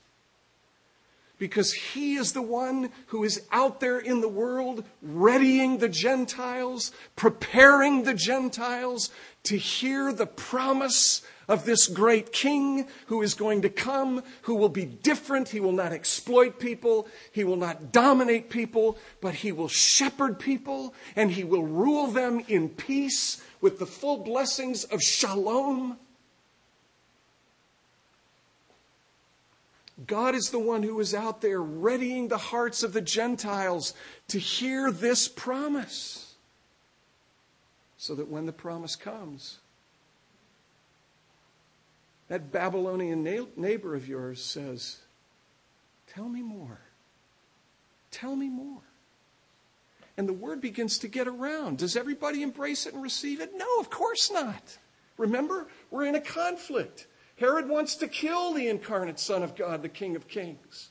Because 1.38 1.72
he 1.72 2.16
is 2.16 2.32
the 2.32 2.42
one 2.42 2.90
who 3.06 3.22
is 3.22 3.46
out 3.52 3.78
there 3.78 4.00
in 4.00 4.20
the 4.20 4.28
world 4.28 4.82
readying 5.00 5.78
the 5.78 5.88
Gentiles, 5.88 6.90
preparing 7.14 8.02
the 8.02 8.14
Gentiles 8.14 9.10
to 9.44 9.56
hear 9.56 10.12
the 10.12 10.26
promise 10.26 11.22
of 11.50 11.64
this 11.64 11.88
great 11.88 12.32
king 12.32 12.86
who 13.06 13.22
is 13.22 13.34
going 13.34 13.62
to 13.62 13.68
come, 13.68 14.22
who 14.42 14.54
will 14.54 14.68
be 14.68 14.84
different. 14.84 15.48
He 15.48 15.58
will 15.58 15.72
not 15.72 15.92
exploit 15.92 16.60
people. 16.60 17.08
He 17.32 17.42
will 17.42 17.56
not 17.56 17.90
dominate 17.90 18.50
people, 18.50 18.96
but 19.20 19.34
he 19.34 19.50
will 19.50 19.66
shepherd 19.66 20.38
people 20.38 20.94
and 21.16 21.32
he 21.32 21.42
will 21.42 21.64
rule 21.64 22.06
them 22.06 22.40
in 22.46 22.68
peace 22.68 23.42
with 23.60 23.80
the 23.80 23.86
full 23.86 24.18
blessings 24.18 24.84
of 24.84 25.02
shalom. 25.02 25.98
God 30.06 30.36
is 30.36 30.50
the 30.50 30.60
one 30.60 30.84
who 30.84 30.98
is 31.00 31.14
out 31.14 31.40
there 31.40 31.60
readying 31.60 32.28
the 32.28 32.38
hearts 32.38 32.84
of 32.84 32.92
the 32.92 33.02
Gentiles 33.02 33.92
to 34.28 34.38
hear 34.38 34.92
this 34.92 35.26
promise. 35.26 36.34
So 37.98 38.14
that 38.14 38.28
when 38.28 38.46
the 38.46 38.52
promise 38.52 38.94
comes, 38.94 39.58
that 42.30 42.52
Babylonian 42.52 43.24
neighbor 43.56 43.96
of 43.96 44.06
yours 44.06 44.40
says, 44.40 44.98
Tell 46.06 46.28
me 46.28 46.42
more. 46.42 46.78
Tell 48.12 48.36
me 48.36 48.48
more. 48.48 48.82
And 50.16 50.28
the 50.28 50.32
word 50.32 50.60
begins 50.60 50.98
to 50.98 51.08
get 51.08 51.26
around. 51.26 51.78
Does 51.78 51.96
everybody 51.96 52.42
embrace 52.42 52.86
it 52.86 52.94
and 52.94 53.02
receive 53.02 53.40
it? 53.40 53.50
No, 53.56 53.66
of 53.80 53.90
course 53.90 54.30
not. 54.30 54.78
Remember, 55.18 55.66
we're 55.90 56.06
in 56.06 56.14
a 56.14 56.20
conflict. 56.20 57.08
Herod 57.36 57.68
wants 57.68 57.96
to 57.96 58.06
kill 58.06 58.52
the 58.52 58.68
incarnate 58.68 59.18
Son 59.18 59.42
of 59.42 59.56
God, 59.56 59.82
the 59.82 59.88
King 59.88 60.14
of 60.14 60.28
Kings. 60.28 60.90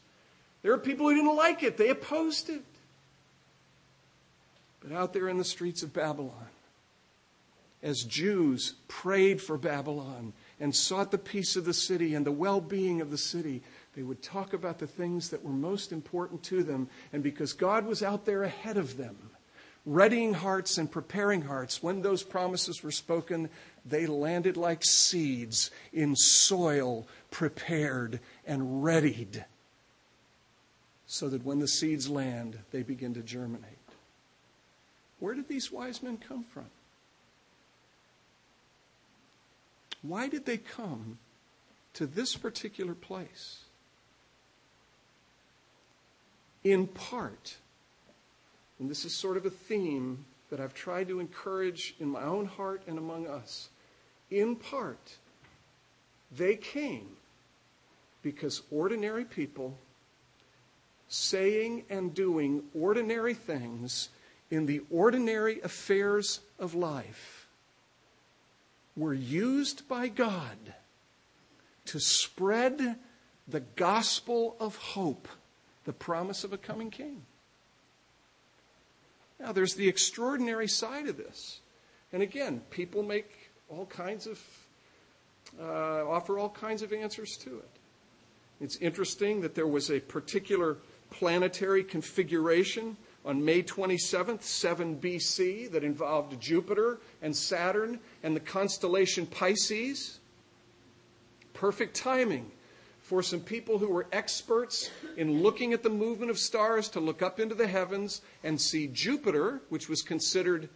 There 0.62 0.74
are 0.74 0.78
people 0.78 1.08
who 1.08 1.16
didn't 1.16 1.38
like 1.38 1.64
it, 1.64 1.78
they 1.78 1.90
opposed 1.90 2.50
it. 2.50 2.64
But 4.82 4.92
out 4.92 5.14
there 5.14 5.30
in 5.30 5.38
the 5.38 5.46
streets 5.46 5.84
of 5.84 5.94
Babylon, 5.94 6.48
as 7.82 8.04
Jews 8.04 8.76
prayed 8.90 9.42
for 9.42 9.58
Babylon 9.58 10.34
and 10.60 10.76
sought 10.76 11.12
the 11.12 11.18
peace 11.18 11.56
of 11.56 11.66
the 11.66 11.74
city 11.74 12.16
and 12.16 12.26
the 12.26 12.32
well 12.32 12.62
being 12.62 13.02
of 13.02 13.12
the 13.12 13.18
city, 13.18 13.62
they 13.96 14.04
would 14.04 14.22
talk 14.22 14.54
about 14.54 14.80
the 14.80 14.88
things 14.88 15.30
that 15.30 15.44
were 15.44 15.52
most 15.52 15.92
important 15.92 16.44
to 16.44 16.64
them. 16.64 16.90
And 17.14 17.24
because 17.24 17.54
God 17.54 17.86
was 17.86 18.04
out 18.04 18.26
there 18.26 18.44
ahead 18.44 18.78
of 18.78 18.98
them, 18.98 19.18
readying 19.86 20.34
hearts 20.34 20.78
and 20.78 20.92
preparing 20.92 21.42
hearts. 21.42 21.82
When 21.82 22.02
those 22.02 22.24
promises 22.24 22.84
were 22.84 22.92
spoken, 22.92 23.50
they 23.86 24.06
landed 24.06 24.58
like 24.58 24.84
seeds 24.84 25.72
in 25.92 26.16
soil 26.16 27.08
prepared 27.32 28.20
and 28.46 28.84
readied, 28.84 29.46
so 31.08 31.30
that 31.30 31.44
when 31.44 31.60
the 31.60 31.68
seeds 31.68 32.10
land, 32.10 32.60
they 32.72 32.84
begin 32.84 33.14
to 33.16 33.22
germinate. 33.22 33.64
Where 35.20 35.34
did 35.34 35.48
these 35.48 35.72
wise 35.72 36.04
men 36.04 36.18
come 36.18 36.44
from? 36.44 36.66
Why 40.02 40.28
did 40.28 40.46
they 40.46 40.58
come 40.58 41.18
to 41.94 42.06
this 42.06 42.36
particular 42.36 42.94
place? 42.94 43.60
In 46.64 46.88
part, 46.88 47.58
and 48.80 48.90
this 48.90 49.06
is 49.06 49.14
sort 49.14 49.38
of 49.38 49.46
a 49.46 49.50
theme 49.50 50.26
that 50.50 50.60
I've 50.60 50.74
tried 50.74 51.08
to 51.10 51.20
encourage 51.20 51.96
in 52.00 52.10
my 52.10 52.24
own 52.24 52.46
heart 52.46 52.82
and 52.88 52.98
among 52.98 53.28
us. 53.28 53.70
In 54.32 54.56
part, 54.56 55.18
they 56.32 56.56
came 56.56 57.18
because 58.22 58.62
ordinary 58.72 59.26
people 59.26 59.78
saying 61.08 61.84
and 61.90 62.14
doing 62.14 62.64
ordinary 62.74 63.34
things 63.34 64.10
in 64.52 64.66
the 64.66 64.82
ordinary 64.92 65.62
affairs 65.62 66.42
of 66.60 66.76
life 66.76 67.39
were 69.00 69.14
used 69.14 69.88
by 69.88 70.08
God 70.08 70.58
to 71.86 72.00
spread 72.00 72.98
the 73.48 73.62
gospel 73.62 74.56
of 74.60 74.76
hope, 74.76 75.28
the 75.86 75.94
promise 75.94 76.44
of 76.44 76.54
a 76.54 76.58
coming 76.58 76.92
king. 76.92 77.24
Now, 79.40 79.54
there's 79.54 79.76
the 79.76 79.88
extraordinary 79.88 80.68
side 80.68 81.08
of 81.08 81.18
this. 81.18 81.62
And 82.12 82.22
again, 82.22 82.62
people 82.70 83.02
make 83.02 83.50
all 83.70 83.86
kinds 83.86 84.28
of, 84.28 84.40
uh, 85.60 86.08
offer 86.08 86.38
all 86.38 86.50
kinds 86.50 86.82
of 86.82 86.92
answers 86.92 87.38
to 87.38 87.58
it. 87.58 87.70
It's 88.60 88.76
interesting 88.78 89.42
that 89.42 89.56
there 89.56 89.68
was 89.68 89.90
a 89.90 90.02
particular 90.02 90.78
planetary 91.10 91.84
configuration 91.84 92.98
on 93.30 93.46
May 93.46 93.62
27th, 93.62 94.42
7 94.42 95.00
BC, 95.00 95.70
that 95.70 95.84
involved 95.84 96.42
Jupiter 96.42 96.98
and 97.22 97.36
Saturn 97.36 98.00
and 98.24 98.36
the 98.36 98.40
constellation 98.40 99.28
Pisces. 99.28 100.18
Perfect 101.54 101.96
timing 101.96 102.50
for 103.04 103.22
some 103.22 103.40
people 103.40 103.78
who 103.78 103.88
were 103.88 104.08
experts 104.12 104.90
in 105.16 105.44
looking 105.44 105.74
at 105.74 105.84
the 105.84 105.92
movement 105.92 106.32
of 106.32 106.40
stars 106.40 106.90
to 106.90 107.00
look 107.00 107.22
up 107.22 107.40
into 107.40 107.54
the 107.54 107.68
heavens 107.68 108.24
and 108.44 108.60
see 108.60 108.88
Jupiter, 108.88 109.62
which 109.70 109.88
was 109.88 110.02
considered 110.02 110.68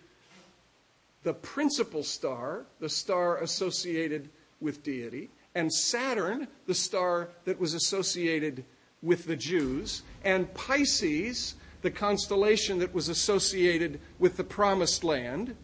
the 1.23 1.33
principal 1.33 2.03
star, 2.03 2.67
the 2.79 2.89
star 2.89 3.37
associated 3.37 4.29
with 4.61 4.83
deity, 4.83 5.31
and 5.55 5.73
Saturn, 5.73 6.47
the 6.67 6.75
star 6.75 7.29
that 7.45 7.59
was 7.59 7.73
associated 7.73 8.63
with 9.01 9.25
the 9.25 9.35
Jews, 9.35 10.03
and 10.23 10.53
Pisces, 10.53 11.55
the 11.83 11.91
constellation 11.91 12.79
that 12.79 12.93
was 12.93 13.09
associated 13.09 14.01
with 14.17 14.37
the 14.37 14.43
promised 14.43 15.03
land. 15.03 15.55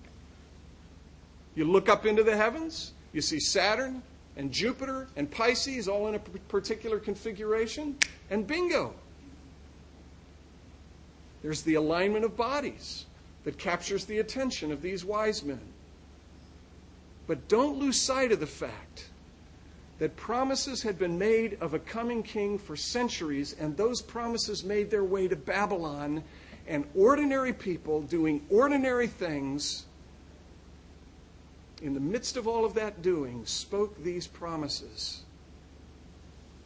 You 1.55 1.65
look 1.65 1.89
up 1.89 2.05
into 2.05 2.23
the 2.23 2.38
heavens, 2.38 2.93
you 3.12 3.21
see 3.21 3.39
Saturn, 3.39 4.03
and 4.36 4.51
Jupiter 4.51 5.08
and 5.15 5.32
Pisces 5.32 5.88
all 5.88 6.08
in 6.08 6.15
a 6.15 6.19
particular 6.19 6.99
configuration, 6.99 7.95
and 8.29 8.45
bingo. 8.45 8.93
There's 11.41 11.63
the 11.63 11.75
alignment 11.75 12.25
of 12.25 12.36
bodies 12.36 13.05
that 13.43 13.58
captures 13.58 14.05
the 14.05 14.19
attention 14.19 14.71
of 14.71 14.82
these 14.82 15.03
wise 15.03 15.43
men. 15.43 15.73
But 17.27 17.47
don't 17.47 17.77
lose 17.77 18.01
sight 18.01 18.32
of 18.32 18.39
the 18.39 18.47
fact 18.47 19.08
that 19.99 20.15
promises 20.15 20.81
had 20.81 20.97
been 20.97 21.17
made 21.17 21.57
of 21.62 21.73
a 21.73 21.79
coming 21.79 22.23
king 22.23 22.57
for 22.57 22.75
centuries, 22.75 23.55
and 23.59 23.75
those 23.75 24.01
promises 24.01 24.63
made 24.63 24.89
their 24.89 25.03
way 25.03 25.27
to 25.27 25.35
Babylon, 25.35 26.23
and 26.67 26.85
ordinary 26.95 27.53
people 27.53 28.01
doing 28.01 28.45
ordinary 28.49 29.07
things 29.07 29.85
in 31.81 31.93
the 31.93 31.99
midst 31.99 32.38
of 32.38 32.47
all 32.47 32.65
of 32.65 32.73
that 32.73 33.01
doing, 33.01 33.45
spoke 33.45 34.01
these 34.03 34.27
promises. 34.27 35.23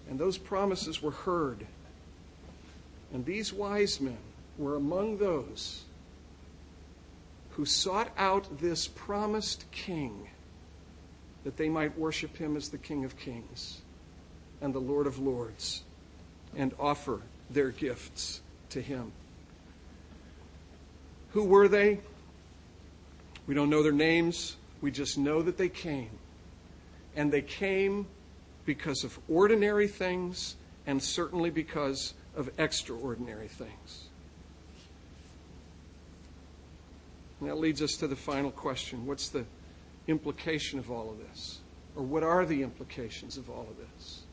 And 0.10 0.20
those 0.20 0.38
promises 0.38 1.02
were 1.02 1.12
heard. 1.12 1.66
And 3.14 3.26
these 3.26 3.54
wise 3.54 4.02
men 4.02 4.18
were 4.58 4.76
among 4.76 5.18
those 5.18 5.84
who 7.52 7.66
sought 7.66 8.12
out 8.18 8.60
this 8.60 8.88
promised 8.88 9.70
king 9.72 10.30
that 11.44 11.58
they 11.58 11.70
might 11.70 11.98
worship 11.98 12.38
him 12.38 12.56
as 12.56 12.70
the 12.70 12.78
King 12.78 13.06
of 13.06 13.18
Kings 13.18 13.82
and 14.62 14.74
the 14.74 14.80
Lord 14.80 15.08
of 15.08 15.20
Lords 15.20 15.84
and 16.56 16.74
offer 16.80 17.22
their 17.50 17.70
gifts 17.70 18.42
to 18.70 18.82
him. 18.82 19.12
Who 21.32 21.44
were 21.44 21.68
they? 21.68 22.00
We 23.48 23.54
don't 23.56 23.70
know 23.70 23.84
their 23.84 23.92
names. 23.92 24.56
We 24.82 24.92
just 24.92 25.18
know 25.18 25.42
that 25.42 25.58
they 25.58 25.70
came. 25.70 26.12
And 27.16 27.32
they 27.32 27.42
came 27.42 28.08
because 28.66 29.04
of 29.04 29.20
ordinary 29.28 29.88
things 29.88 30.56
and 30.86 31.02
certainly 31.02 31.50
because 31.50 32.14
of 32.36 32.50
extraordinary 32.58 33.48
things. 33.48 34.10
And 37.40 37.50
that 37.50 37.58
leads 37.58 37.82
us 37.82 37.94
to 37.98 38.08
the 38.08 38.16
final 38.16 38.52
question 38.52 39.06
What's 39.06 39.30
the 39.30 39.46
implication 40.08 40.80
of 40.80 40.92
all 40.92 41.10
of 41.10 41.18
this? 41.18 41.60
Or 41.96 42.04
what 42.04 42.24
are 42.24 42.46
the 42.46 42.64
implications 42.64 43.38
of 43.38 43.50
all 43.50 43.68
of 43.70 43.78
this? 43.78 44.24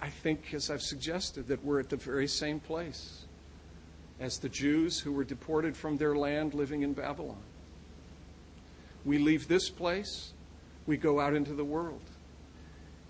I 0.00 0.08
think, 0.08 0.52
as 0.52 0.70
I've 0.70 0.82
suggested, 0.82 1.48
that 1.48 1.64
we're 1.64 1.80
at 1.80 1.90
the 1.90 1.96
very 1.96 2.26
same 2.26 2.58
place 2.60 3.24
as 4.18 4.38
the 4.38 4.48
Jews 4.48 4.98
who 4.98 5.12
were 5.12 5.24
deported 5.24 5.76
from 5.76 5.96
their 5.96 6.16
land 6.16 6.54
living 6.54 6.82
in 6.82 6.92
Babylon. 6.92 7.42
We 9.04 9.18
leave 9.18 9.46
this 9.46 9.68
place, 9.68 10.32
we 10.86 10.96
go 10.96 11.20
out 11.20 11.34
into 11.34 11.52
the 11.52 11.64
world. 11.64 12.02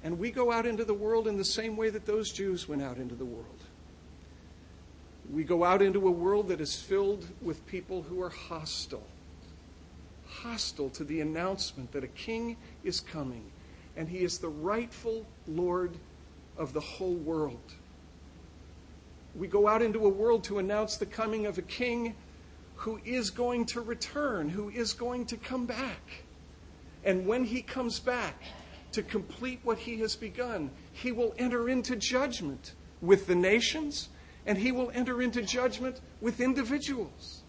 And 0.02 0.18
we 0.18 0.30
go 0.30 0.52
out 0.52 0.66
into 0.66 0.84
the 0.84 0.94
world 0.94 1.26
in 1.26 1.36
the 1.36 1.44
same 1.44 1.76
way 1.76 1.90
that 1.90 2.06
those 2.06 2.30
Jews 2.30 2.68
went 2.68 2.82
out 2.82 2.98
into 2.98 3.14
the 3.14 3.24
world. 3.24 3.55
We 5.32 5.44
go 5.44 5.64
out 5.64 5.82
into 5.82 6.06
a 6.06 6.10
world 6.10 6.48
that 6.48 6.60
is 6.60 6.76
filled 6.76 7.26
with 7.42 7.66
people 7.66 8.02
who 8.02 8.22
are 8.22 8.30
hostile, 8.30 9.06
hostile 10.26 10.90
to 10.90 11.04
the 11.04 11.20
announcement 11.20 11.92
that 11.92 12.04
a 12.04 12.08
king 12.08 12.56
is 12.84 13.00
coming 13.00 13.50
and 13.96 14.08
he 14.08 14.18
is 14.18 14.38
the 14.38 14.48
rightful 14.48 15.26
Lord 15.48 15.96
of 16.56 16.72
the 16.72 16.80
whole 16.80 17.14
world. 17.14 17.74
We 19.34 19.48
go 19.48 19.66
out 19.66 19.82
into 19.82 20.04
a 20.04 20.08
world 20.08 20.44
to 20.44 20.58
announce 20.58 20.96
the 20.96 21.06
coming 21.06 21.46
of 21.46 21.58
a 21.58 21.62
king 21.62 22.14
who 22.76 23.00
is 23.04 23.30
going 23.30 23.66
to 23.66 23.80
return, 23.80 24.50
who 24.50 24.68
is 24.68 24.92
going 24.92 25.26
to 25.26 25.36
come 25.36 25.66
back. 25.66 26.24
And 27.04 27.26
when 27.26 27.44
he 27.44 27.62
comes 27.62 28.00
back 28.00 28.42
to 28.92 29.02
complete 29.02 29.60
what 29.62 29.78
he 29.78 29.98
has 30.00 30.14
begun, 30.14 30.70
he 30.92 31.12
will 31.12 31.34
enter 31.38 31.68
into 31.68 31.96
judgment 31.96 32.74
with 33.00 33.26
the 33.26 33.34
nations 33.34 34.08
and 34.46 34.56
he 34.56 34.72
will 34.72 34.90
enter 34.94 35.20
into 35.20 35.42
judgment 35.42 36.00
with 36.20 36.40
individuals. 36.40 37.42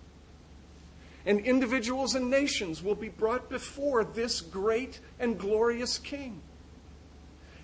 And 1.26 1.40
individuals 1.42 2.16
and 2.16 2.30
nations 2.30 2.82
will 2.82 2.96
be 2.96 3.10
brought 3.10 3.50
before 3.50 4.04
this 4.04 4.42
great 4.42 5.00
and 5.20 5.38
glorious 5.38 6.00
King. 6.00 6.42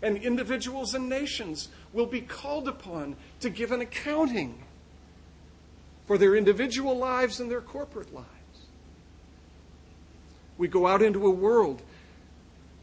And 0.01 0.17
individuals 0.17 0.93
and 0.93 1.09
nations 1.09 1.69
will 1.93 2.05
be 2.05 2.21
called 2.21 2.67
upon 2.67 3.15
to 3.39 3.49
give 3.49 3.71
an 3.71 3.81
accounting 3.81 4.63
for 6.05 6.17
their 6.17 6.35
individual 6.35 6.97
lives 6.97 7.39
and 7.39 7.49
their 7.49 7.61
corporate 7.61 8.13
lives. 8.13 8.27
We 10.57 10.67
go 10.67 10.85
out 10.85 11.01
into 11.01 11.25
a 11.25 11.31
world 11.31 11.81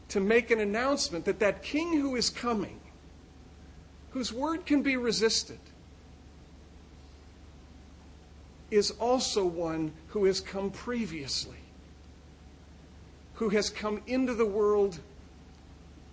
to 0.09 0.19
make 0.19 0.51
an 0.51 0.59
announcement 0.59 1.25
that 1.25 1.39
that 1.39 1.63
king 1.63 1.99
who 2.01 2.15
is 2.15 2.29
coming, 2.29 2.79
whose 4.09 4.33
word 4.33 4.65
can 4.65 4.81
be 4.81 4.97
resisted, 4.97 5.59
is 8.71 8.91
also 8.91 9.45
one 9.45 9.91
who 10.07 10.25
has 10.25 10.39
come 10.39 10.71
previously, 10.71 11.57
who 13.35 13.49
has 13.49 13.69
come 13.69 14.01
into 14.07 14.33
the 14.33 14.45
world 14.45 14.99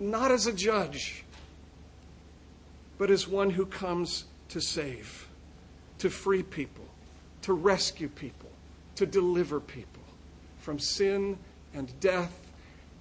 not 0.01 0.31
as 0.31 0.47
a 0.47 0.53
judge, 0.53 1.25
but 2.99 3.11
as 3.11 3.27
one 3.27 3.51
who 3.51 3.65
comes 3.65 4.25
to 4.49 4.61
save, 4.61 5.29
to 5.99 6.11
free 6.11 6.43
people, 6.43 6.85
to 7.43 7.53
rescue 7.53 8.09
people, 8.09 8.51
to 8.97 9.07
deliver 9.07 9.61
people 9.61 10.03
from 10.59 10.79
sin 10.79 11.39
and 11.75 11.99
death, 12.01 12.47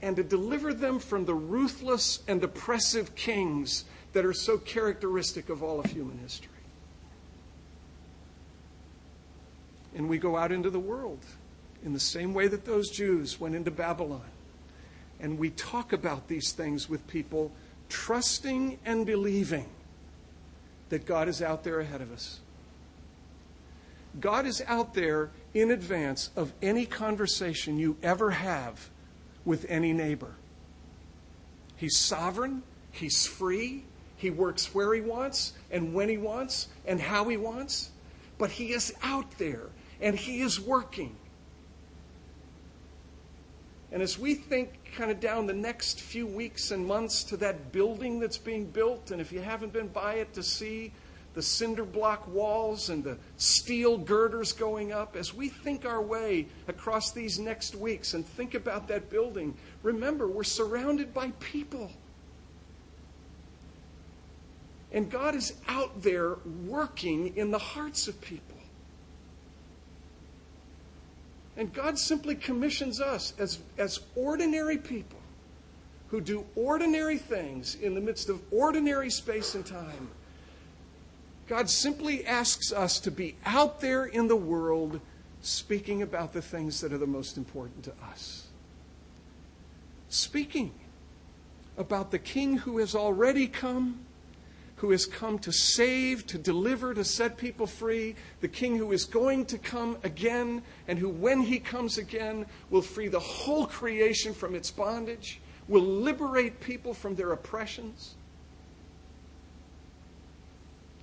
and 0.01 0.16
to 0.16 0.24
deliver 0.24 0.74
them 0.74 0.99
from 0.99 1.26
the 1.26 1.34
ruthless 1.34 2.20
and 2.28 2.43
oppressive 2.43 3.16
kings 3.16 3.86
that 4.14 4.26
are 4.26 4.34
so 4.34 4.58
characteristic 4.58 5.49
of 5.49 5.64
all 5.64 5.80
of 5.80 5.86
human 5.88 6.18
history. 6.20 6.57
And 9.95 10.09
we 10.09 10.17
go 10.17 10.38
out 10.38 10.51
into 10.51 10.69
the 10.69 10.79
world 10.79 11.19
in 11.83 11.93
the 11.93 11.99
same 11.99 12.33
way 12.33 12.47
that 12.47 12.65
those 12.65 12.89
Jews 12.89 13.39
went 13.39 13.55
into 13.55 13.71
Babylon. 13.71 14.21
And 15.19 15.39
we 15.39 15.49
talk 15.51 15.93
about 15.93 16.27
these 16.27 16.51
things 16.51 16.88
with 16.88 17.07
people, 17.07 17.51
trusting 17.89 18.79
and 18.85 19.05
believing 19.05 19.67
that 20.89 21.05
God 21.05 21.27
is 21.27 21.41
out 21.41 21.63
there 21.63 21.79
ahead 21.79 22.01
of 22.01 22.11
us. 22.11 22.39
God 24.19 24.45
is 24.45 24.63
out 24.67 24.93
there 24.93 25.29
in 25.53 25.71
advance 25.71 26.29
of 26.35 26.53
any 26.61 26.85
conversation 26.85 27.77
you 27.77 27.97
ever 28.01 28.31
have 28.31 28.89
with 29.45 29.65
any 29.69 29.93
neighbor. 29.93 30.33
He's 31.75 31.97
sovereign, 31.97 32.63
He's 32.91 33.27
free, 33.27 33.83
He 34.15 34.29
works 34.29 34.73
where 34.73 34.93
He 34.93 35.01
wants 35.01 35.53
and 35.69 35.93
when 35.93 36.09
He 36.09 36.17
wants 36.17 36.67
and 36.85 36.99
how 36.99 37.25
He 37.25 37.38
wants, 37.38 37.91
but 38.38 38.51
He 38.51 38.71
is 38.73 38.93
out 39.03 39.38
there 39.38 39.67
and 40.01 40.15
He 40.15 40.41
is 40.41 40.59
working. 40.59 41.15
And 43.91 44.01
as 44.01 44.19
we 44.19 44.33
think 44.33 44.93
kind 44.95 45.09
of 45.11 45.19
down 45.19 45.47
the 45.47 45.53
next 45.53 46.01
few 46.01 46.27
weeks 46.27 46.71
and 46.71 46.85
months 46.85 47.23
to 47.25 47.38
that 47.38 47.71
building 47.71 48.19
that's 48.19 48.38
being 48.38 48.65
built, 48.65 49.11
and 49.11 49.21
if 49.21 49.31
you 49.31 49.39
haven't 49.39 49.71
been 49.71 49.88
by 49.88 50.15
it 50.15 50.33
to 50.33 50.43
see 50.43 50.91
the 51.33 51.41
cinder 51.41 51.85
block 51.85 52.27
walls 52.27 52.89
and 52.89 53.03
the 53.03 53.17
steel 53.38 53.97
girders 53.97 54.51
going 54.51 54.91
up, 54.91 55.15
as 55.15 55.33
we 55.33 55.47
think 55.49 55.85
our 55.85 56.01
way 56.01 56.47
across 56.67 57.11
these 57.11 57.39
next 57.39 57.75
weeks 57.75 58.13
and 58.13 58.25
think 58.25 58.55
about 58.55 58.88
that 58.89 59.09
building, 59.09 59.55
remember 59.83 60.27
we're 60.27 60.43
surrounded 60.43 61.13
by 61.13 61.31
people. 61.39 61.91
And 64.91 65.09
God 65.09 65.35
is 65.35 65.53
out 65.67 66.01
there 66.01 66.35
working 66.65 67.35
in 67.35 67.51
the 67.51 67.59
hearts 67.59 68.07
of 68.07 68.19
people. 68.21 68.55
And 71.57 71.73
God 71.73 71.97
simply 71.97 72.35
commissions 72.35 73.01
us 73.01 73.33
as, 73.39 73.59
as 73.77 73.99
ordinary 74.15 74.77
people 74.77 75.19
who 76.09 76.21
do 76.21 76.45
ordinary 76.55 77.17
things 77.17 77.75
in 77.75 77.95
the 77.95 78.01
midst 78.01 78.29
of 78.29 78.41
ordinary 78.51 79.09
space 79.09 79.55
and 79.55 79.65
time. 79.65 80.09
God 81.47 81.69
simply 81.69 82.25
asks 82.25 82.71
us 82.71 82.99
to 83.01 83.11
be 83.11 83.35
out 83.45 83.81
there 83.81 84.05
in 84.05 84.27
the 84.27 84.35
world 84.35 85.01
speaking 85.41 86.01
about 86.01 86.33
the 86.33 86.41
things 86.41 86.81
that 86.81 86.93
are 86.93 86.97
the 86.97 87.07
most 87.07 87.38
important 87.38 87.83
to 87.83 87.93
us. 88.09 88.47
Speaking 90.09 90.73
about 91.77 92.11
the 92.11 92.19
King 92.19 92.57
who 92.57 92.77
has 92.77 92.95
already 92.95 93.47
come 93.47 93.99
who 94.78 94.91
has 94.91 95.05
come 95.05 95.39
to 95.39 95.51
save, 95.51 96.25
to 96.28 96.38
deliver, 96.38 96.93
to 96.93 97.03
set 97.03 97.36
people 97.36 97.65
free, 97.65 98.15
the 98.41 98.47
King 98.47 98.78
who 98.78 98.91
is 98.91 99.05
going 99.05 99.45
to 99.45 99.57
come 99.57 99.97
again, 100.03 100.61
and 100.88 100.99
who, 100.99 101.09
when 101.09 101.41
he 101.41 101.59
comes 101.59 101.97
again, 101.97 102.45
will 102.69 102.84
free 102.84 103.07
the 103.07 103.19
whole 103.19 103.65
creation 103.65 104.34
from 104.34 104.53
its 104.53 104.69
bondage, 104.69 105.39
will 105.67 105.82
liberate 105.82 106.59
people 106.61 106.93
from 106.93 107.15
their 107.15 107.32
oppressions, 107.32 108.13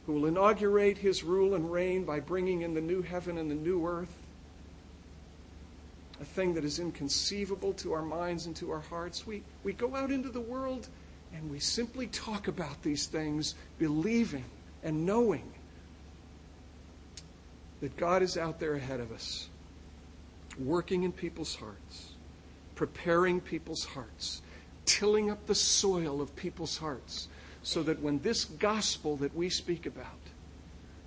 who 0.06 0.12
will 0.12 0.26
inaugurate 0.26 0.98
his 0.98 1.24
rule 1.24 1.54
and 1.54 1.72
reign 1.72 2.04
by 2.04 2.20
bringing 2.20 2.62
in 2.62 2.74
the 2.74 2.80
new 2.80 3.02
heaven 3.02 3.38
and 3.38 3.50
the 3.50 3.56
new 3.56 3.84
earth. 3.86 4.14
A 6.20 6.24
thing 6.24 6.54
that 6.54 6.64
is 6.64 6.78
inconceivable 6.78 7.72
to 7.74 7.92
our 7.92 8.02
minds 8.02 8.46
and 8.46 8.54
to 8.56 8.70
our 8.70 8.80
hearts. 8.80 9.26
We, 9.26 9.42
we 9.64 9.72
go 9.72 9.96
out 9.96 10.12
into 10.12 10.28
the 10.28 10.40
world 10.40 10.88
and 11.34 11.50
we 11.50 11.58
simply 11.58 12.06
talk 12.06 12.48
about 12.48 12.82
these 12.82 13.06
things, 13.06 13.54
believing 13.78 14.44
and 14.82 15.04
knowing 15.04 15.52
that 17.80 17.96
God 17.96 18.22
is 18.22 18.38
out 18.38 18.60
there 18.60 18.74
ahead 18.74 19.00
of 19.00 19.10
us, 19.12 19.48
working 20.58 21.02
in 21.02 21.12
people's 21.12 21.56
hearts, 21.56 22.12
preparing 22.76 23.40
people's 23.40 23.84
hearts, 23.84 24.42
tilling 24.86 25.30
up 25.30 25.46
the 25.46 25.54
soil 25.54 26.22
of 26.22 26.34
people's 26.36 26.78
hearts, 26.78 27.28
so 27.62 27.82
that 27.82 28.00
when 28.00 28.20
this 28.20 28.44
gospel 28.44 29.16
that 29.16 29.34
we 29.34 29.48
speak 29.48 29.86
about 29.86 30.06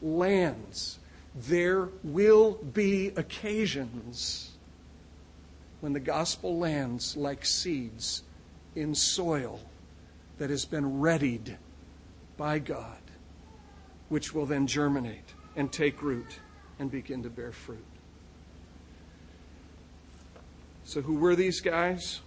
lands, 0.01 0.99
there 1.33 1.87
will 2.03 2.53
be 2.73 3.07
occasions 3.15 4.51
when 5.79 5.93
the 5.93 5.99
gospel 5.99 6.57
lands 6.57 7.15
like 7.15 7.45
seeds 7.45 8.23
in 8.75 8.93
soil 8.93 9.61
that 10.37 10.49
has 10.49 10.65
been 10.65 10.99
readied 10.99 11.57
by 12.37 12.59
God, 12.59 13.01
which 14.09 14.33
will 14.33 14.45
then 14.45 14.67
germinate 14.67 15.33
and 15.55 15.71
take 15.71 16.01
root 16.01 16.39
and 16.79 16.91
begin 16.91 17.23
to 17.23 17.29
bear 17.29 17.51
fruit. 17.51 17.85
So, 20.83 21.01
who 21.01 21.15
were 21.15 21.35
these 21.35 21.59
guys? 21.59 22.21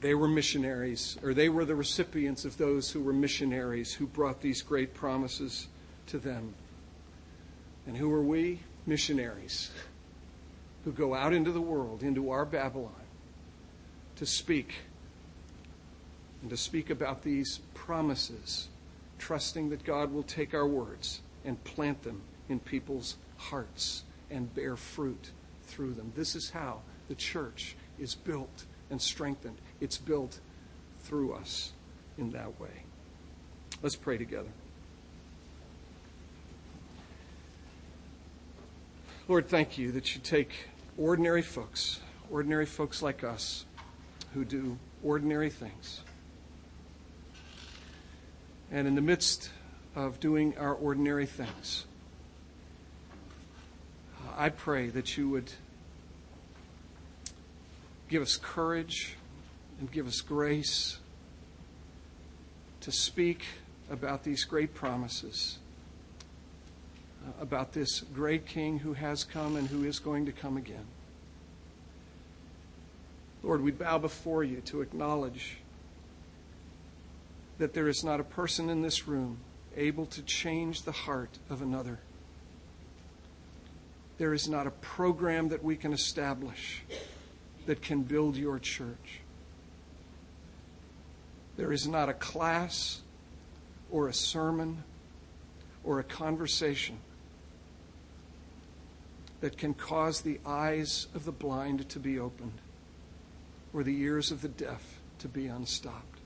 They 0.00 0.14
were 0.14 0.28
missionaries, 0.28 1.18
or 1.22 1.34
they 1.34 1.50
were 1.50 1.66
the 1.66 1.74
recipients 1.74 2.46
of 2.46 2.56
those 2.56 2.90
who 2.90 3.02
were 3.02 3.12
missionaries 3.12 3.92
who 3.92 4.06
brought 4.06 4.40
these 4.40 4.62
great 4.62 4.94
promises 4.94 5.68
to 6.06 6.18
them. 6.18 6.54
And 7.86 7.96
who 7.96 8.10
are 8.12 8.22
we? 8.22 8.60
Missionaries 8.86 9.70
who 10.84 10.92
go 10.92 11.14
out 11.14 11.34
into 11.34 11.52
the 11.52 11.60
world, 11.60 12.02
into 12.02 12.30
our 12.30 12.46
Babylon, 12.46 12.94
to 14.16 14.24
speak 14.24 14.74
and 16.42 16.50
to 16.50 16.56
speak 16.56 16.90
about 16.90 17.22
these 17.22 17.60
promises, 17.74 18.68
trusting 19.18 19.70
that 19.70 19.84
God 19.84 20.12
will 20.12 20.22
take 20.22 20.54
our 20.54 20.66
words 20.66 21.20
and 21.44 21.62
plant 21.64 22.02
them 22.02 22.22
in 22.48 22.60
people's 22.60 23.16
hearts 23.36 24.04
and 24.30 24.54
bear 24.54 24.76
fruit 24.76 25.30
through 25.64 25.94
them. 25.94 26.12
This 26.16 26.34
is 26.34 26.50
how 26.50 26.80
the 27.08 27.14
church 27.14 27.76
is 27.98 28.14
built 28.14 28.64
and 28.90 29.00
strengthened. 29.00 29.56
It's 29.80 29.98
built 29.98 30.40
through 31.00 31.34
us 31.34 31.72
in 32.18 32.30
that 32.32 32.60
way. 32.60 32.84
Let's 33.82 33.96
pray 33.96 34.18
together. 34.18 34.50
Lord, 39.28 39.48
thank 39.48 39.78
you 39.78 39.92
that 39.92 40.14
you 40.14 40.20
take 40.20 40.50
ordinary 40.98 41.42
folks, 41.42 42.00
ordinary 42.30 42.66
folks 42.66 43.00
like 43.00 43.22
us, 43.22 43.64
who 44.34 44.44
do 44.44 44.76
ordinary 45.02 45.50
things. 45.50 46.00
And 48.70 48.86
in 48.86 48.94
the 48.94 49.00
midst 49.00 49.50
of 49.96 50.20
doing 50.20 50.56
our 50.56 50.74
ordinary 50.74 51.26
things, 51.26 51.86
I 54.36 54.48
pray 54.48 54.88
that 54.90 55.16
you 55.16 55.28
would 55.30 55.50
give 58.08 58.22
us 58.22 58.36
courage 58.36 59.16
and 59.80 59.90
give 59.90 60.06
us 60.06 60.20
grace 60.20 60.98
to 62.80 62.92
speak 62.92 63.44
about 63.90 64.22
these 64.22 64.44
great 64.44 64.72
promises, 64.72 65.58
uh, 67.26 67.42
about 67.42 67.72
this 67.72 68.00
great 68.14 68.46
King 68.46 68.78
who 68.78 68.92
has 68.92 69.24
come 69.24 69.56
and 69.56 69.68
who 69.68 69.84
is 69.84 69.98
going 69.98 70.26
to 70.26 70.32
come 70.32 70.56
again. 70.56 70.86
Lord, 73.42 73.62
we 73.62 73.72
bow 73.72 73.98
before 73.98 74.44
you 74.44 74.60
to 74.66 74.80
acknowledge 74.80 75.58
that 77.60 77.74
there 77.74 77.88
is 77.88 78.02
not 78.02 78.20
a 78.20 78.24
person 78.24 78.70
in 78.70 78.80
this 78.80 79.06
room 79.06 79.36
able 79.76 80.06
to 80.06 80.22
change 80.22 80.82
the 80.82 80.92
heart 80.92 81.38
of 81.50 81.60
another. 81.60 81.98
There 84.16 84.32
is 84.32 84.48
not 84.48 84.66
a 84.66 84.70
program 84.70 85.50
that 85.50 85.62
we 85.62 85.76
can 85.76 85.92
establish 85.92 86.82
that 87.66 87.82
can 87.82 88.02
build 88.02 88.38
your 88.38 88.58
church. 88.58 89.20
There 91.58 91.70
is 91.70 91.86
not 91.86 92.08
a 92.08 92.14
class 92.14 93.02
or 93.90 94.08
a 94.08 94.14
sermon 94.14 94.82
or 95.84 95.98
a 95.98 96.04
conversation 96.04 96.96
that 99.42 99.58
can 99.58 99.74
cause 99.74 100.22
the 100.22 100.40
eyes 100.46 101.08
of 101.14 101.26
the 101.26 101.32
blind 101.32 101.86
to 101.90 101.98
be 101.98 102.18
opened 102.18 102.58
or 103.74 103.82
the 103.82 104.00
ears 104.00 104.30
of 104.30 104.40
the 104.40 104.48
deaf 104.48 104.98
to 105.18 105.28
be 105.28 105.46
unstopped. 105.46 106.19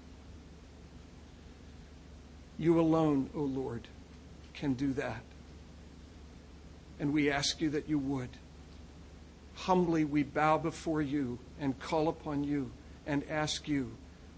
You 2.58 2.80
alone, 2.80 3.30
O 3.34 3.40
Lord, 3.40 3.88
can 4.54 4.74
do 4.74 4.92
that. 4.94 5.22
And 7.00 7.12
we 7.12 7.30
ask 7.30 7.60
you 7.60 7.70
that 7.70 7.88
you 7.88 7.98
would. 7.98 8.30
Humbly 9.54 10.04
we 10.04 10.22
bow 10.22 10.58
before 10.58 11.02
you 11.02 11.38
and 11.60 11.78
call 11.78 12.08
upon 12.08 12.44
you 12.44 12.70
and 13.06 13.24
ask 13.28 13.68
you 13.68 13.92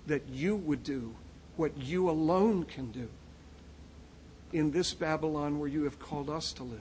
that 0.06 0.28
you 0.28 0.56
would 0.56 0.82
do 0.82 1.14
what 1.56 1.76
you 1.78 2.08
alone 2.08 2.64
can 2.64 2.90
do 2.90 3.08
in 4.52 4.70
this 4.70 4.94
Babylon 4.94 5.58
where 5.58 5.68
you 5.68 5.84
have 5.84 5.98
called 5.98 6.30
us 6.30 6.52
to 6.54 6.62
live. 6.62 6.80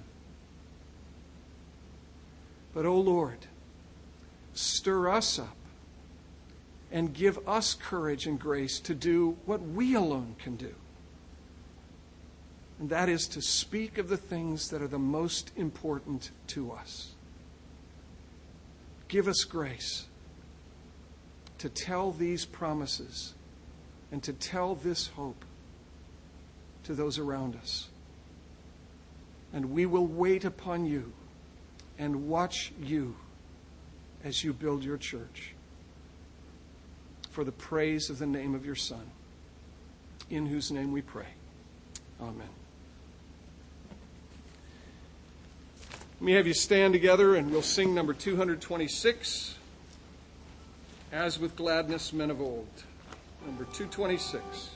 But, 2.74 2.86
O 2.86 2.90
oh 2.90 3.00
Lord, 3.00 3.48
stir 4.54 5.10
us 5.10 5.40
up 5.40 5.56
and 6.92 7.14
give 7.14 7.48
us 7.48 7.74
courage 7.74 8.28
and 8.28 8.40
grace 8.40 8.80
to 8.82 8.94
do 8.94 9.38
what 9.46 9.62
we 9.62 9.96
alone 9.96 10.36
can 10.40 10.56
do. 10.56 10.76
And 12.80 12.90
that 12.90 13.08
is 13.08 13.28
to 13.30 13.42
speak 13.42 13.98
of 13.98 14.10
the 14.10 14.18
things 14.18 14.70
that 14.70 14.82
are 14.82 14.88
the 14.88 15.00
most 15.00 15.52
important 15.56 16.32
to 16.48 16.72
us. 16.72 17.14
Give 19.08 19.28
us 19.28 19.44
grace 19.44 20.08
to 21.60 21.70
tell 21.70 22.12
these 22.12 22.46
promises 22.46 23.34
and 24.12 24.22
to 24.24 24.34
tell 24.34 24.76
this 24.76 25.08
hope 25.08 25.46
to 26.84 26.94
those 26.94 27.18
around 27.18 27.56
us. 27.56 27.90
And 29.54 29.72
we 29.72 29.86
will 29.86 30.06
wait 30.06 30.44
upon 30.44 30.86
you 30.86 31.14
and 31.98 32.28
watch 32.28 32.74
you 32.82 33.16
as 34.24 34.44
you 34.44 34.54
build 34.54 34.84
your 34.84 34.98
church 34.98 35.54
for 37.32 37.44
the 37.44 37.52
praise 37.52 38.10
of 38.10 38.20
the 38.20 38.26
name 38.26 38.56
of 38.56 38.66
your 38.66 38.76
Son, 38.76 39.12
in 40.30 40.46
whose 40.46 40.72
name 40.72 40.92
we 40.92 41.02
pray. 41.02 41.28
Amen. 42.22 42.64
Let 46.26 46.32
me 46.32 46.38
have 46.38 46.48
you 46.48 46.56
stand 46.56 46.92
together 46.92 47.36
and 47.36 47.52
we'll 47.52 47.62
sing 47.62 47.94
number 47.94 48.12
226, 48.12 49.54
As 51.12 51.38
with 51.38 51.56
Gladness 51.56 52.14
Men 52.14 52.32
of 52.32 52.42
Old. 52.42 52.68
Number 53.46 53.66
226. 53.66 54.72